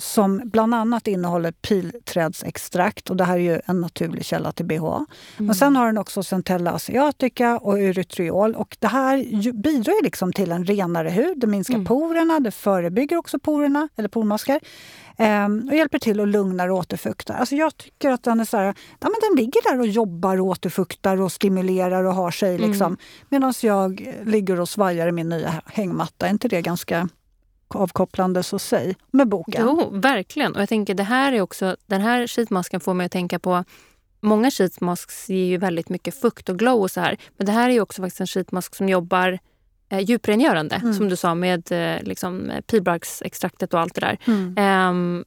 [0.00, 4.96] som bland annat innehåller pilträdsextrakt och det här är ju en naturlig källa till BHA.
[4.96, 5.06] Mm.
[5.46, 10.32] Men sen har den också Centella asiatica och erytriol och det här bidrar ju liksom
[10.32, 11.38] till en renare hud.
[11.38, 11.86] Det minskar Mm.
[11.86, 14.60] porerna, det förebygger också porerna, eller pormaskar
[15.16, 17.34] ehm, och hjälper till att lugna och återfukta.
[17.34, 18.64] Alltså jag tycker att den är så här,
[19.00, 22.86] ja, men den ligger där och jobbar och återfuktar och stimulerar och har sig liksom.
[22.86, 22.98] Mm.
[23.28, 26.26] Medan jag ligger och svajar i min nya hängmatta.
[26.26, 27.08] Är inte det ganska
[27.74, 29.64] avkopplande så säg med boken?
[29.66, 30.54] Jo, verkligen.
[30.54, 33.64] Och jag tänker det här är också, den här sheetmasken får mig att tänka på
[34.20, 37.16] Många sheetmasks ger ju väldigt mycket fukt och glow och så här.
[37.36, 39.38] Men det här är ju också faktiskt en sheetmask som jobbar
[39.88, 40.76] eh, djuprengörande.
[40.76, 40.94] Mm.
[40.94, 44.18] Som du sa med eh, liksom, pilbarksextraktet och allt det där.
[44.26, 44.54] Mm.
[44.58, 45.24] Ehm,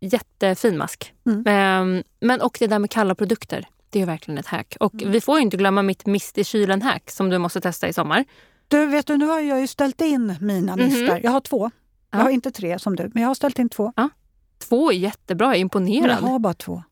[0.00, 1.14] jättefin mask.
[1.26, 1.44] Mm.
[1.46, 3.66] Ehm, men och det där med kalla produkter.
[3.90, 4.76] Det är verkligen ett hack.
[4.80, 5.12] Och Mm.
[5.12, 8.24] vi får inte glömma mitt mist i kylen-hack som du måste testa i sommar.
[8.68, 10.84] Du, vet du, nu har jag ju ställt in mina Mhm.
[10.84, 11.20] mistar.
[11.22, 11.70] Jag har två.
[12.10, 12.18] Ja.
[12.18, 13.92] Jag har inte tre som du, men jag har ställt in två.
[14.68, 16.18] Två är jättebra, jag är Men imponerad.
[16.22, 16.82] jag har bara två.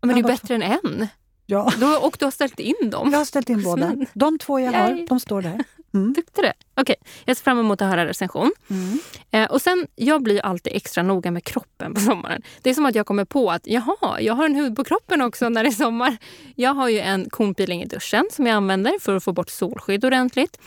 [0.00, 1.06] men det är har bättre än en.
[1.46, 1.72] Ja.
[1.78, 3.10] Du, och du har ställt in dem.
[3.12, 3.92] Jag har ställt in båda.
[4.14, 5.06] De två jag har, Yay.
[5.06, 5.64] de står där.
[5.94, 6.14] Mm.
[6.14, 6.52] Tyckte det?
[6.76, 8.52] Okej, jag ser fram emot att höra recension.
[8.70, 8.98] Mm.
[9.30, 12.42] Eh, och sen, jag blir alltid extra noga med kroppen på sommaren.
[12.62, 15.22] Det är som att jag kommer på att jaha, jag har en hud på kroppen
[15.22, 16.16] också när det är sommar.
[16.54, 20.04] Jag har ju en kornpeeling i duschen som jag använder för att få bort solskydd
[20.04, 20.58] ordentligt.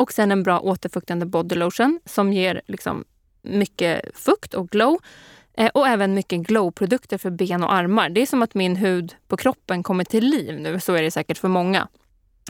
[0.00, 3.04] Och sen en bra återfuktande bodylotion som ger liksom
[3.42, 4.98] mycket fukt och glow.
[5.56, 8.08] Eh, och även mycket glowprodukter för ben och armar.
[8.08, 10.80] Det är som att min hud på kroppen kommer till liv nu.
[10.80, 11.88] Så är det säkert för många.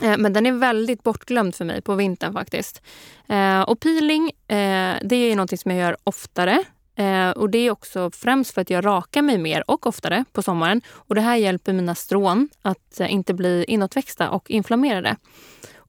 [0.03, 2.81] Eh, Men den är väldigt bortglömd för mig på vintern faktiskt.
[3.29, 6.63] Eh, och peeling, eh, det är något som jag gör oftare.
[6.95, 10.41] Eh, och det är också främst för att jag rakar mig mer och oftare på
[10.41, 10.81] sommaren.
[10.89, 15.15] Och det här hjälper mina strån att eh, inte bli inåtväxta och inflammerade.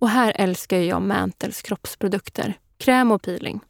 [0.02, 2.54] Och här älskar jag Mantels kroppsprodukter.
[2.78, 3.60] Kräm och peeling.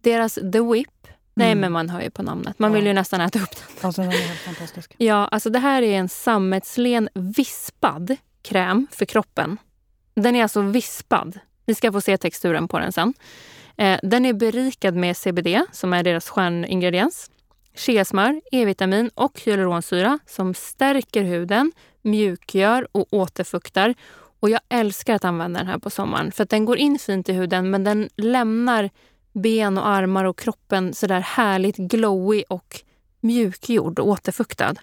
[0.00, 1.58] Deras The Whip, nej Mm.
[1.60, 2.58] men man hör ju på namnet.
[2.58, 2.74] Man Ja.
[2.76, 3.86] vill ju nästan äta upp den.
[3.86, 4.94] Alltså, den är helt fantastisk.
[4.98, 9.56] Ja, alltså det här är en sammetslen vispad kräm för kroppen.
[10.14, 11.38] Den är alltså vispad.
[11.66, 13.14] Vi ska få se texturen på den sen.
[13.76, 17.30] Eh, den är berikad med CBD, som är deras stjärningrediens.
[17.74, 23.94] Cheasmör, E-vitamin och hyaluronsyra som stärker huden, mjukgör och återfuktar.
[24.42, 27.28] Och jag älskar att använda den här på sommaren för att den går in fint
[27.28, 28.90] i huden men den lämnar
[29.32, 32.80] ben och armar och kroppen sådär härligt glowy och
[33.20, 34.74] mjukgjord och återfuktad.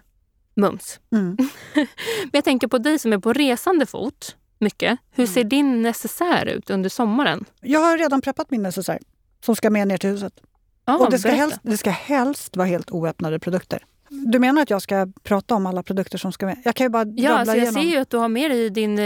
[0.53, 0.99] Mums.
[1.11, 1.37] Mm.
[2.21, 4.99] Men jag tänker på dig som är på resande fot mycket.
[5.11, 7.45] Hur ser din necessär ut under sommaren?
[7.61, 8.99] Jag har redan preppat min necessär
[9.45, 10.33] som ska med ner till huset.
[10.85, 13.85] Ja, och det ska, helst, det ska helst vara helt oöppnade produkter.
[14.09, 16.57] Du menar att jag ska prata om alla produkter som ska med?
[16.65, 17.81] Jag kan ju bara Ja, alltså jag igenom.
[17.83, 19.03] ser ju att du har med dig din, eh,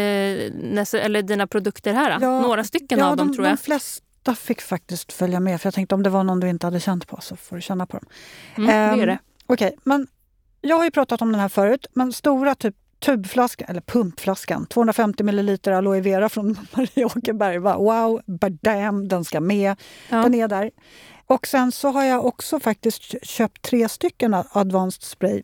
[1.05, 2.17] eller dina produkter här.
[2.21, 3.57] Ja, Några stycken ja, av dem de, tror jag.
[3.57, 5.61] De flesta fick faktiskt följa med.
[5.61, 7.61] För jag tänkte om det var någon du inte hade känt på så får du
[7.61, 8.05] känna på dem.
[8.57, 9.17] Mm, Ehm, det.
[9.47, 10.07] Okej, men
[10.61, 11.85] jag har ju pratat om den här förut.
[11.93, 17.57] Men stora typ tubflaskan, eller pumpflaskan, 250 milliliter aloe vera från Maria Åkerberg.
[17.59, 19.75] Wow, badam, den ska med.
[20.09, 20.17] Ja.
[20.17, 20.71] Den är där.
[21.33, 25.43] Och sen så har jag också faktiskt köpt tre stycken Advanced Spray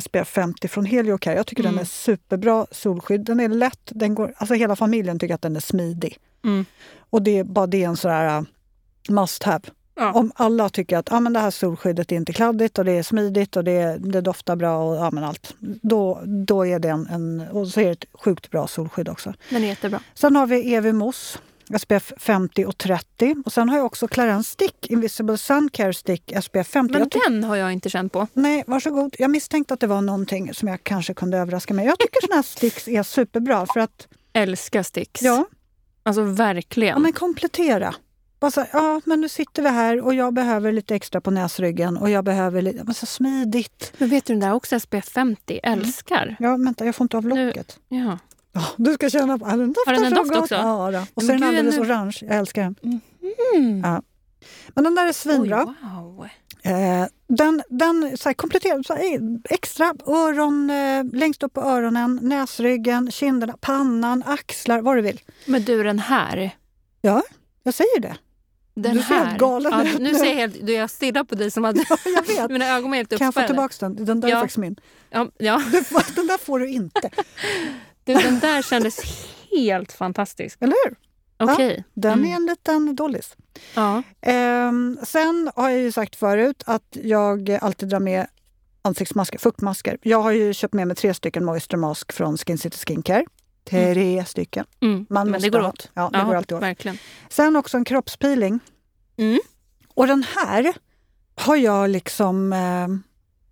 [0.00, 1.34] SPF 50 från Heliocare.
[1.34, 1.74] Jag tycker Mm.
[1.74, 3.24] den är superbra solskydd.
[3.24, 6.18] Den är lätt, den går, alltså hela familjen tycker att den är smidig.
[6.44, 6.64] Mm.
[7.10, 8.46] Och det är bara det är en sån här uh,
[9.08, 9.60] must have.
[9.94, 10.12] Ja.
[10.12, 13.02] Om alla tycker att ah, men det här solskyddet är inte kladdigt och det är
[13.02, 15.54] smidigt och det, det doftar bra och ja, men allt.
[15.82, 17.48] Då, då är det en, en...
[17.52, 19.34] Och så är det ett sjukt bra solskydd också.
[19.50, 20.00] Den är jättebra.
[20.14, 21.38] Sen har vi EV Mousse,
[21.78, 23.34] SPF 50 och 30.
[23.44, 26.98] Och sen har jag också Clarence Stick, Invisible Sun Care Stick SPF 50.
[26.98, 28.26] Men den har jag inte känt på.
[28.32, 29.14] Nej, varsågod.
[29.18, 31.84] Jag misstänkte att det var någonting som jag kanske kunde överraska med.
[31.86, 35.22] Jag tycker såna här sticks är superbra för att Älskar sticks.
[35.22, 35.46] ja,
[36.02, 36.92] Alltså verkligen.
[36.92, 37.94] ja men komplettera.
[38.40, 41.30] Bara så här, ja, men nu sitter vi här och jag behöver lite extra på
[41.30, 43.92] näsryggen och jag behöver lite, men så smidigt.
[43.98, 45.60] Men vet du den där också SPF 50?
[45.62, 46.36] Älskar.
[46.38, 47.78] Ja, vänta, jag får inte av Nu- locket.
[47.88, 48.18] Ja.
[48.56, 50.38] Ja, du ska känna på, ja, den Har den en doft gott.
[50.38, 50.54] också?
[50.54, 51.06] Ja, då.
[51.14, 52.18] och så är den alldeles nu- orange.
[52.20, 53.00] Jag älskar den.
[53.54, 53.80] Mm.
[53.84, 54.02] Ja.
[54.68, 55.64] Men den där är Oj, svinbra.
[55.64, 56.26] wow.
[56.62, 62.18] Eh, den den så här, kompletterar så här, extra öron, eh, längst upp på öronen,
[62.22, 65.20] näsryggen, kinderna, pannan, axlar, vad du vill.
[65.46, 66.50] Men du, den här.
[67.00, 68.16] Jag säger det.
[68.74, 69.24] Den Du ser här.
[69.24, 70.66] helt galen ja, ut Nu ser jag helt...
[70.66, 72.50] Du, jag stirrar på dig som att Jag vet.
[72.50, 73.48] mina ögon är helt Kan jag få uppspärrade.
[73.48, 74.04] tillbaka den?
[74.04, 74.40] Den där är Ja.
[74.40, 74.76] faktiskt min.
[75.10, 75.62] Ja, ja.
[76.16, 77.10] Den där får du inte.
[78.06, 78.98] Du, den där kändes
[79.50, 80.58] helt fantastisk.
[80.60, 80.96] Eller hur?
[81.38, 81.84] Okej.
[81.94, 82.30] Den Mm.
[82.30, 83.36] är en liten dollis.
[83.74, 84.02] Ja.
[84.20, 88.26] Ehm, sen har jag ju sagt förut att jag alltid drar med
[88.82, 89.98] ansiktsmasker, fuktmasker.
[90.02, 93.24] Jag har ju köpt med mig tre stycken Moisture Mask från Skin City Skincare.
[93.70, 94.64] Tre stycken.
[94.80, 95.06] Mm.
[95.10, 95.68] Man Men det går ha.
[95.68, 95.90] åt.
[95.94, 96.62] Ja, det Ja, går alltid åt.
[96.62, 96.98] verkligen.
[97.30, 98.60] Sen också en kroppspeeling.
[99.16, 99.38] Mm.
[99.94, 100.74] Och den här
[101.34, 102.88] har jag liksom eh,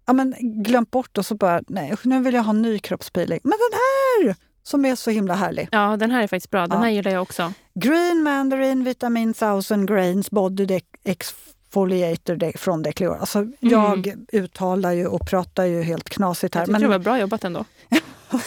[0.06, 3.40] ja, men glömt bort och så bara, nej nu vill jag ha en ny kroppspeeling.
[3.42, 5.68] Men den här som är så himla härlig.
[5.72, 6.66] Ja, den här är faktiskt bra.
[6.66, 6.84] Den Ja.
[6.84, 7.52] här gillar jag också.
[7.74, 13.16] Green Mandarin Vitamin 1000 Grains Body De- Exfoliator de- från Decleor.
[13.16, 16.66] Alltså, Jag uttalar ju och pratar ju helt knasigt Jag här.
[16.66, 17.64] tyckte det Men, var bra jobbat ändå.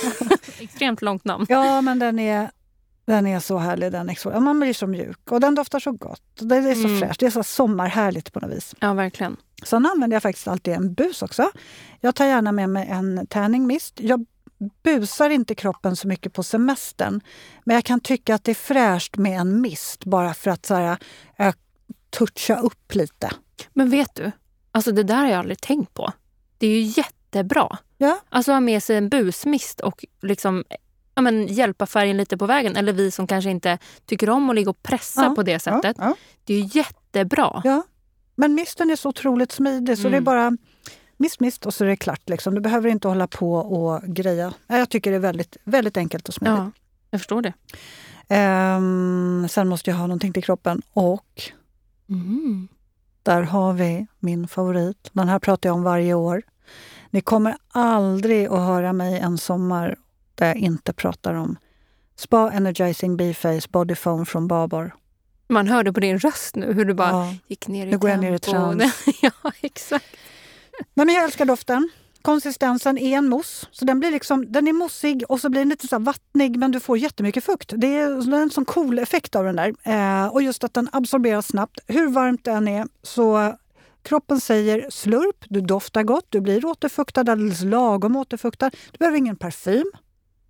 [0.59, 1.45] Extremt långt namn.
[1.49, 2.49] ja, men den är,
[3.05, 3.91] den är så härlig.
[3.91, 4.43] Den exfoliator.
[4.45, 6.21] Man blir så mjuk och den doftar så gott.
[6.39, 6.99] Det är så Mm.
[6.99, 7.19] fräscht.
[7.19, 8.75] Det är så sommarhärligt på något vis.
[8.79, 9.37] Ja, verkligen.
[9.63, 11.51] Sen använder jag faktiskt alltid en bus också.
[12.01, 13.99] Jag tar gärna med mig en tanning mist.
[13.99, 14.25] Jag
[14.83, 17.21] busar inte kroppen så mycket på semestern.
[17.65, 20.75] Men jag kan tycka att det är fräscht med en mist bara för att så
[20.75, 20.97] här,
[22.09, 23.31] toucha upp lite.
[23.73, 24.31] Men vet du?
[24.71, 26.11] Alltså det där har jag aldrig tänkt på.
[26.57, 27.77] Det är ju jättebra.
[27.97, 28.19] Ja.
[28.29, 30.63] Alltså ha med sig en busmist och liksom
[31.15, 32.75] ja, men, hjälpa färgen lite på vägen.
[32.75, 35.95] Eller vi som kanske inte tycker om att ligga och pressa Ja, på det sättet.
[35.99, 36.15] Ja, ja.
[36.43, 37.61] Det är ju jättebra.
[37.63, 37.83] ja.
[38.39, 40.11] Men misten är så otroligt smidig så Mm.
[40.11, 40.57] det är bara
[41.17, 42.29] mist, mist och så är det klart.
[42.29, 42.55] Liksom.
[42.55, 44.53] Du behöver inte hålla på och greja.
[44.67, 46.57] Jag tycker det är väldigt, väldigt enkelt och smidigt.
[46.57, 46.71] Ja,
[47.11, 47.53] jag förstår det.
[48.29, 51.41] Ehm, sen måste jag ha någonting till kroppen och
[52.09, 52.67] Mm.
[53.23, 55.09] Där har vi min favorit.
[55.13, 56.41] Den här pratar jag om varje år.
[57.09, 59.95] Ni kommer aldrig att höra mig en sommar
[60.35, 61.57] där jag inte pratar om
[62.15, 64.95] Spa Energizing B-Face Body Foam från Babar.
[65.49, 67.33] Man hörde på din röst nu hur du bara Ja.
[67.47, 68.83] gick ner i Nu går jag ner i trans.
[69.21, 69.31] ja,
[69.61, 70.05] exakt.
[70.93, 71.89] Nej, men jag älskar doften.
[72.21, 73.67] Konsistensen är en mousse.
[73.71, 76.71] Så den, blir liksom, den är mossig och så blir den lite så vattnig men
[76.71, 77.71] du får jättemycket fukt.
[77.75, 79.73] Det är, det är en sån cool effekt av den där.
[79.83, 81.79] Eh, och just att den absorberas snabbt.
[81.87, 83.55] Hur varmt det än är så
[84.01, 88.69] kroppen säger slurp, du doftar gott, du blir återfuktad, alldeles lagom återfuktad.
[88.91, 89.91] Du behöver ingen parfym.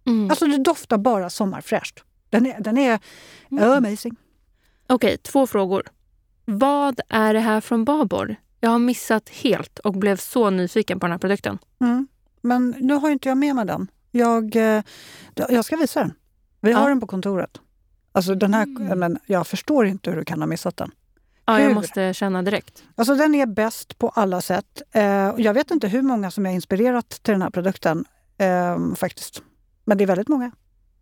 [0.05, 0.29] Mm.
[0.29, 2.03] Alltså du doftar bara sommarfräscht.
[2.29, 2.99] Den är, den är
[3.51, 3.69] Mm.
[3.85, 4.15] amazing.
[4.87, 5.83] Okej, två frågor.
[6.45, 8.35] Vad är det här från Babor?
[8.59, 11.57] Jag har missat helt och blev så nyfiken på den här produkten.
[11.81, 12.07] Mm.
[12.41, 13.87] Men nu har inte jag med mig den.
[14.11, 14.83] Jag, eh,
[15.35, 16.13] jag ska visa den.
[16.61, 16.87] Vi har Ja.
[16.89, 17.61] den på kontoret.
[18.11, 18.99] Alltså den här, Mm.
[18.99, 20.91] men jag förstår inte hur du kan ha missat den.
[21.45, 22.83] Ja, jag måste känna direkt.
[22.95, 24.81] Alltså den är bäst på alla sätt.
[24.91, 25.03] Eh,
[25.37, 28.05] jag vet inte hur många som jag inspirerat till den här produkten
[28.37, 29.41] eh, faktiskt.
[29.85, 30.51] Men det är väldigt många.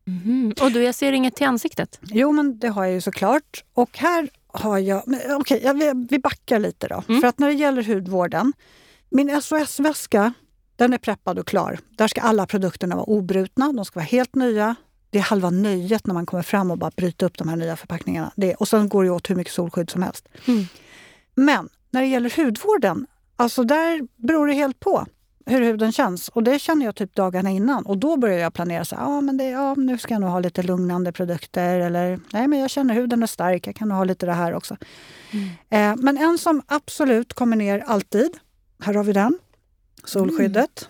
[0.08, 0.54] Mhm.
[0.62, 2.00] Och du, jag ser inget till ansiktet.
[2.02, 3.64] Jo, men det har jag ju såklart.
[3.74, 5.04] Och här har jag...
[5.40, 7.04] Okej, jag- vi, vi backar lite då.
[7.08, 7.22] Mm.
[7.22, 8.54] För att när det gäller hudvården.
[9.10, 10.34] Min SOS-väska,
[10.76, 11.80] den är preppad och klar.
[11.98, 13.72] Där ska alla produkterna vara obrutna.
[13.74, 14.76] De ska vara helt nya.
[15.10, 17.76] Det är halva nöjet när man kommer fram och bara bryter upp de här nya
[17.76, 18.32] förpackningarna.
[18.36, 20.28] Det, och sen går det åt hur mycket solskydd som helst.
[20.48, 20.66] Mm.
[21.36, 25.06] Men när det gäller hudvården, alltså där beror det helt på.
[25.46, 26.30] Hur huden känns.
[26.30, 27.86] Och det känner jag typ dagarna innan.
[27.86, 28.86] Och då börjar jag planera.
[28.86, 31.80] Så, ah, men det, ja, nu ska jag nog ha lite lugnande produkter.
[31.80, 33.68] Eller nej, men jag känner huden är stark.
[33.68, 34.78] Jag kan nog ha lite det här också.
[35.32, 35.50] Mm.
[35.70, 38.38] Eh, men en som absolut kommer ner alltid.
[38.80, 39.38] Här har vi den.
[40.04, 40.90] Solskyddet.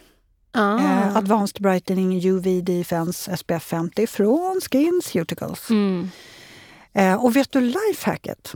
[0.56, 0.76] Mm.
[0.76, 0.80] Ah.
[0.80, 5.70] Eh, Advanced Brightening UV Defense SPF 50 från SkinCeuticals.
[5.70, 6.10] Mm.
[6.94, 8.54] Eh, och vet du lifehacket?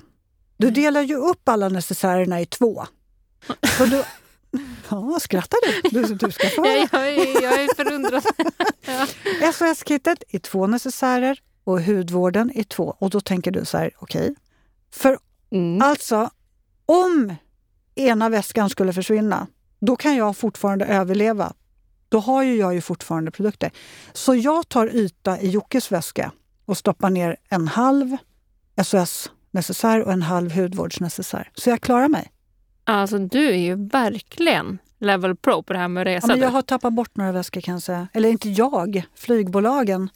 [0.57, 0.81] Du mm.
[0.81, 2.85] delar ju upp alla necessärerna i två.
[3.77, 4.03] Så du,
[4.89, 5.89] ja, skrattar du?
[5.89, 8.23] Du, du ska få ja, jag, är, jag är förundrad.
[9.41, 9.51] ja.
[9.53, 12.95] SOS-kittet i två necessärer och hudvården i två.
[12.99, 14.21] Och då tänker du så här, okej.
[14.21, 14.35] Okay.
[14.91, 15.17] För
[15.51, 15.81] mm.
[15.81, 16.29] alltså,
[16.85, 17.35] om
[17.95, 19.47] ena väskan skulle försvinna,
[19.79, 21.53] då kan jag fortfarande överleva.
[22.09, 23.71] Då har ju jag ju fortfarande produkter.
[24.13, 26.31] Så jag tar yta i Jockes väska
[26.65, 28.17] och stoppar ner en halv
[28.83, 31.51] SOS-necessär och en halv hudvårdsnecessär.
[31.55, 32.31] Så jag klarar mig.
[32.89, 36.27] Alltså du är ju verkligen level pro på det här med att resa.
[36.27, 38.07] Ja, men jag har tappat bort några väskor kan jag säga.
[38.13, 40.09] Eller inte jag, flygbolagen.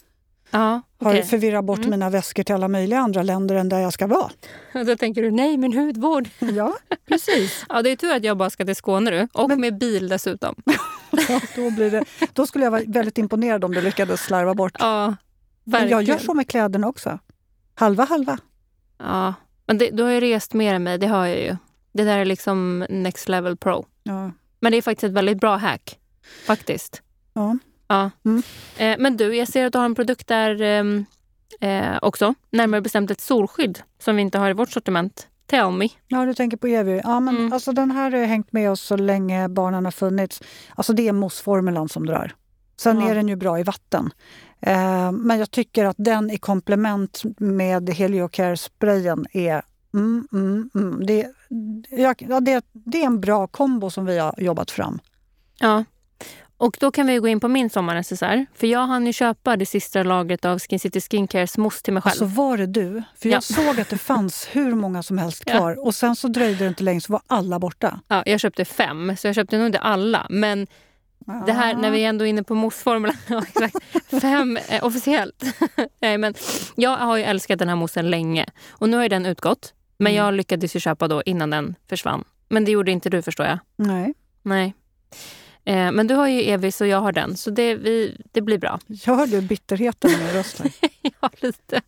[0.51, 1.15] Ja, okay.
[1.15, 1.89] Har förvirrat bort mm.
[1.89, 4.31] mina väskor till alla möjliga andra länder än där jag ska vara.
[4.73, 6.29] Och då tänker du, nej min hudvård.
[6.39, 6.73] Ja,
[7.07, 7.65] precis.
[7.69, 9.27] ja, det är tur att jag bara ska till Skåne nu.
[9.33, 9.61] Och men...
[9.61, 10.55] med bil dessutom.
[11.29, 14.75] ja, då, blir det, då skulle jag vara väldigt imponerad om du lyckades slarva bort.
[14.79, 15.15] Ja,
[15.63, 15.89] verkligen.
[15.89, 17.19] Men jag gör så med kläderna också.
[17.75, 18.37] Halva halva.
[18.97, 19.33] Ja,
[19.65, 21.57] men det, du har ju rest mer än mig, det har jag ju.
[21.93, 23.85] Det där är liksom next level pro.
[24.03, 24.31] Ja.
[24.59, 25.99] Men det är faktiskt ett väldigt bra hack.
[26.45, 27.01] Faktiskt.
[27.33, 27.57] Ja.
[27.87, 28.11] ja.
[28.25, 28.43] Mm.
[28.77, 31.05] Eh, men du, jag ser att du har en produkt där ehm,
[31.59, 32.33] eh, också.
[32.51, 35.27] Närmare bestämt ett solskydd som vi inte har i vårt sortiment.
[35.45, 35.89] Tell me.
[36.07, 37.01] Ja, du tänker på Evi.
[37.03, 37.53] Ja, men mm.
[37.53, 40.41] alltså, den här har hängt med oss så länge barnen har funnits.
[40.75, 42.35] Alltså, det är mossformulan som drar.
[42.77, 43.09] Sen ja.
[43.09, 44.09] är den ju bra i vatten.
[44.61, 51.05] Eh, men jag tycker att den i komplement med Heliocare-sprayen är Mm, mm, mm.
[51.05, 51.27] Det,
[51.89, 54.99] ja, det, det är en bra kombo som vi har jobbat fram.
[55.59, 55.83] Ja.
[56.57, 58.45] Och då kan vi gå in på min sommarnecessär.
[58.55, 62.01] För jag hann ju köpa det sista lagret av Skin City Skincares mousse till mig
[62.01, 62.13] själv.
[62.13, 63.03] Så alltså, var det du?
[63.15, 63.41] För jag ja.
[63.41, 65.71] såg att det fanns hur många som helst kvar.
[65.71, 65.81] Ja.
[65.81, 67.99] Och sen så dröjde det inte länge så var alla borta.
[68.07, 70.27] Ja, jag köpte fem, så jag köpte nog inte alla.
[70.29, 70.67] Men
[71.45, 73.15] det här när vi ändå är inne på mousseformulan.
[74.21, 75.43] Fem eh, officiellt.
[76.01, 76.33] Nej, men
[76.75, 78.45] jag har ju älskat den här moussen länge.
[78.69, 79.73] Och nu har den utgått.
[80.03, 80.25] Men mm.
[80.25, 82.23] jag lyckades ju köpa då innan den försvann.
[82.49, 83.59] Men det gjorde inte du förstår jag.
[83.75, 84.13] Nej.
[84.43, 84.73] Nej.
[85.65, 88.57] Eh, men du har ju Evis och jag har den, så det, vi, det blir
[88.57, 88.79] bra.
[88.87, 90.61] Jag hörde bitterheten i min röst.
[91.21, 91.81] ja, lite.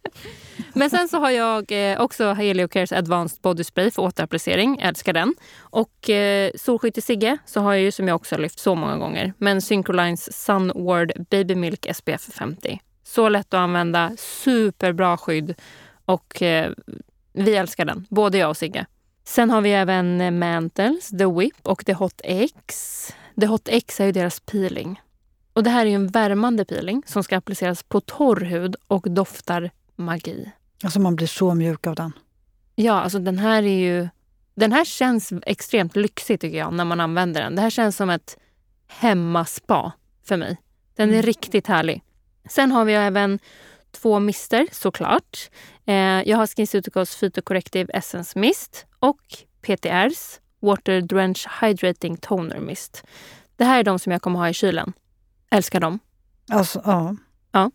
[0.74, 4.80] Men sen så har jag eh, också Heliocares Advanced Body Spray för återapplicering.
[4.80, 5.36] Älskar den.
[5.60, 8.76] Och eh, solskydd till Sigge så har jag ju som jag också har lyft så
[8.76, 9.34] många gånger.
[9.38, 12.80] Men Syncrolines Sunward Baby Milk SPF 50.
[13.04, 15.56] Så lätt att använda, superbra skydd
[16.06, 16.72] och eh,
[17.36, 18.86] vi älskar den, både jag och Sigge.
[19.24, 23.14] Sen har vi även Mantles, The Whip och The Hot X.
[23.40, 25.02] The Hot X är ju deras peeling.
[25.54, 29.72] Och Det här är en värmande peeling som ska appliceras på torr hud och doftar
[29.96, 30.52] magi.
[30.84, 32.12] Alltså man blir så mjuk av den.
[32.76, 34.10] Ja, alltså den här är ju...
[34.56, 37.56] Den här känns extremt lyxig tycker jag när man använder den.
[37.56, 38.38] Det här känns som ett
[38.88, 39.92] hemmaspa
[40.24, 40.58] för mig.
[40.96, 41.26] Den är mm.
[41.26, 42.04] riktigt härlig.
[42.50, 43.40] Sen har vi även
[43.92, 45.50] två mister såklart.
[45.86, 49.22] Eh, jag har SkinCeuticals Phytocorrective Essence Mist och
[49.62, 53.04] PTRs Water Drench Hydrating Toner Mist.
[53.56, 54.94] Det här är de som jag kommer ha i kylen.
[55.52, 56.00] Älskar dem.
[56.52, 57.16] Alltså, ja.
[57.52, 57.72] ja.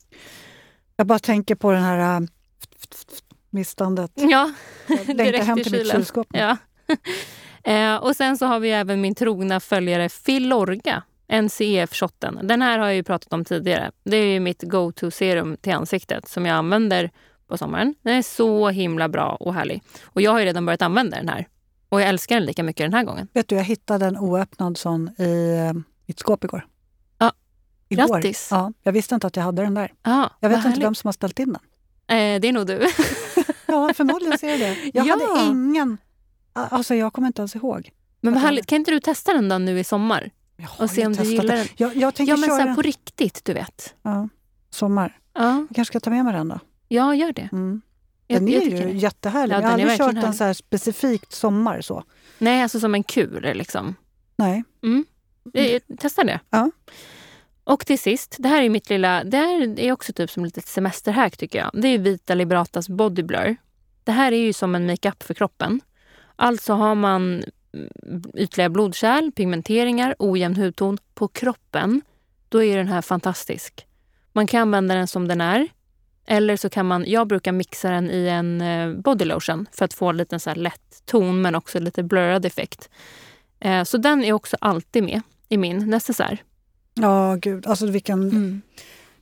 [0.96, 2.27] Jag bara tänker på den här äh,
[3.51, 4.12] mistandet.
[4.14, 4.53] Ja,
[4.88, 6.27] längtar hem till mitt kylskåp.
[6.31, 6.57] Ja.
[7.73, 12.38] eh, och sen så har vi även min trogna följare Filorga NCEF-shotten.
[12.42, 13.90] Den här har jag ju pratat om tidigare.
[14.05, 17.11] Det är ju mitt go-to-serum till ansiktet som jag använder
[17.50, 17.94] på sommaren.
[18.02, 19.82] Den är så himla bra och härlig.
[20.04, 21.48] Och jag har ju redan börjat använda den här.
[21.88, 23.28] Och jag älskar den lika mycket den här gången.
[23.32, 26.66] Vet du, jag hittade en oöppnad sån i eh, mitt skåp igår.
[27.18, 27.32] Ja,
[27.88, 28.08] igår.
[28.08, 28.48] grattis!
[28.50, 29.92] Ja, jag visste inte att jag hade den där.
[30.02, 30.84] Ja, jag vet inte härligt.
[30.84, 31.62] vem som har ställt in den.
[32.18, 32.74] Eh, det är nog du.
[33.66, 34.76] ja, förmodligen ser det.
[34.94, 35.12] Jag ja.
[35.12, 35.98] hade ingen...
[36.52, 37.90] Alltså, jag kommer inte ens ihåg.
[38.20, 38.66] Men vad härligt.
[38.66, 40.30] Kan inte du testa den då nu i sommar?
[40.78, 41.66] och se om du gillar den.
[41.76, 43.94] Jag, jag ja, men så på riktigt, du vet.
[44.02, 44.28] Ja,
[44.70, 45.18] sommar.
[45.34, 45.66] Ja.
[45.68, 46.58] Jag kanske ska ta med mig den då.
[46.92, 47.48] Ja, gör det.
[47.53, 47.83] Mm.
[48.26, 49.55] Den jag, är jag ju jättehärlig.
[49.55, 51.81] Ja, jag har aldrig kört en så här specifikt sommar.
[51.81, 52.05] så.
[52.38, 53.94] Nej, alltså som en kur liksom.
[54.37, 54.64] Nej.
[54.83, 55.05] Mm.
[55.55, 55.81] mm.
[55.98, 56.40] Testa det.
[56.50, 56.70] Ja.
[57.64, 60.68] Och till sist, det här är mitt lilla, det här är också typ som ett
[60.68, 61.70] semesterhack tycker jag.
[61.83, 63.56] Det är Vita Liberatas Body Blur.
[64.04, 65.81] Det här är ju som en makeup för kroppen.
[66.37, 67.44] Alltså har man
[68.35, 72.02] ytliga blodkärl, pigmenteringar, ojämn hudton på kroppen,
[72.48, 73.87] då är den här fantastisk.
[74.33, 75.69] Man kan använda den som den är.
[76.27, 79.94] Eller så kan man, jag brukar mixa den i en eh, body lotion för att
[79.94, 82.90] få en liten så lätt ton men också lite blurrad effekt.
[83.60, 85.21] Eh, så den är också alltid med.
[85.48, 86.42] i min necessär.
[86.94, 87.66] Ja, gud.
[87.66, 88.62] Alltså vilken, Mm.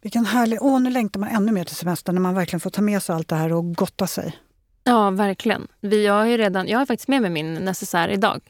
[0.00, 0.58] vilken härlig...
[0.62, 3.14] Åh, nu längtar man ännu mer till semestern när man verkligen får ta med sig
[3.14, 4.38] allt det här och gotta sig.
[4.84, 5.66] Ja, verkligen.
[5.80, 8.40] Vi, har ju redan, jag har faktiskt med mig min necessär idag.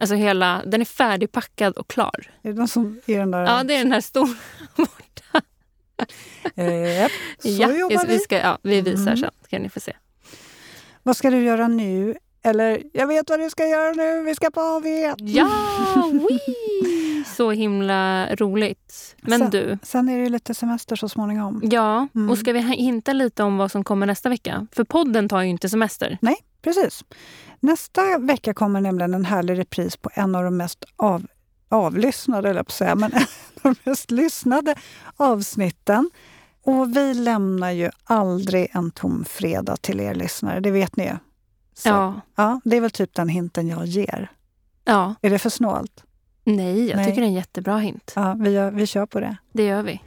[0.00, 2.30] Alltså hela, den är färdigpackad och klar.
[2.42, 3.44] Är det den som är den där...
[3.44, 4.34] Ja, det är den här stora.
[5.34, 5.40] Eh,
[7.00, 8.12] japp, så ja, jobbar vi.
[8.12, 8.18] vi.
[8.18, 9.16] Ska, ja, vi visar Mm.
[9.16, 9.92] sen, ska ni få se.
[11.02, 12.14] Vad ska du göra nu?
[12.42, 14.22] Eller, jag vet vad du ska göra nu.
[14.24, 14.86] Vi ska på AV.
[15.18, 15.48] Ja!
[17.36, 19.16] Så himla roligt.
[19.20, 21.60] Men Så- du, Sen är det ju lite semester så småningom.
[21.64, 22.30] ja, Mm.
[22.30, 24.66] och ska vi hinta lite om vad som kommer nästa vecka?
[24.72, 26.18] För podden tar ju inte semester.
[26.20, 27.04] Nej, precis.
[27.60, 31.26] Nästa vecka kommer nämligen en härlig repris på en av de mest av,
[31.70, 33.10] avlyssnade, eller på säga, men
[33.62, 34.74] de mest lyssnade
[35.16, 36.10] avsnitten.
[36.64, 41.16] Och vi lämnar ju aldrig en tom fredag till er lyssnare, det vet ni ju.
[41.74, 44.30] Så, Ja, ja, det är väl typ den hinten jag ger.
[44.84, 45.14] ja.
[45.22, 46.04] Är det för snålt?
[46.44, 47.04] Nej, jag Nej.
[47.06, 48.12] tycker det är en jättebra hint.
[48.16, 49.36] Ja, vi, gör, vi kör på det.
[49.52, 50.00] Det gör vi.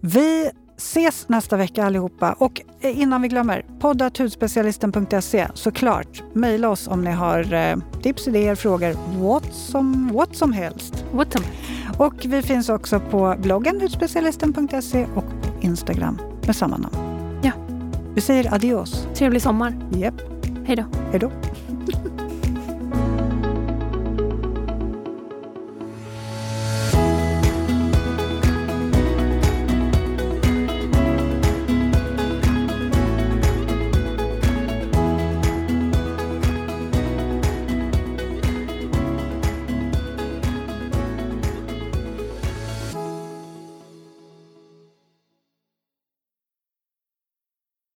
[0.00, 2.32] Vi ses nästa vecka allihopa.
[2.32, 6.22] Och innan vi glömmer, poddatudspecialisten.se såklart.
[6.32, 11.04] Mejla oss om ni har eh, tips, idéer, frågor, what som, what som helst.
[11.12, 11.46] What some?
[11.98, 16.96] Och vi finns också på bloggen hudspecialisten.se och på Instagram med samma namn.
[17.42, 17.52] Ja.
[18.14, 19.06] Vi säger adios.
[19.14, 19.88] Trevlig sommar.
[19.90, 20.14] Japp,
[20.66, 20.84] Hej då.
[21.10, 21.30] hej då.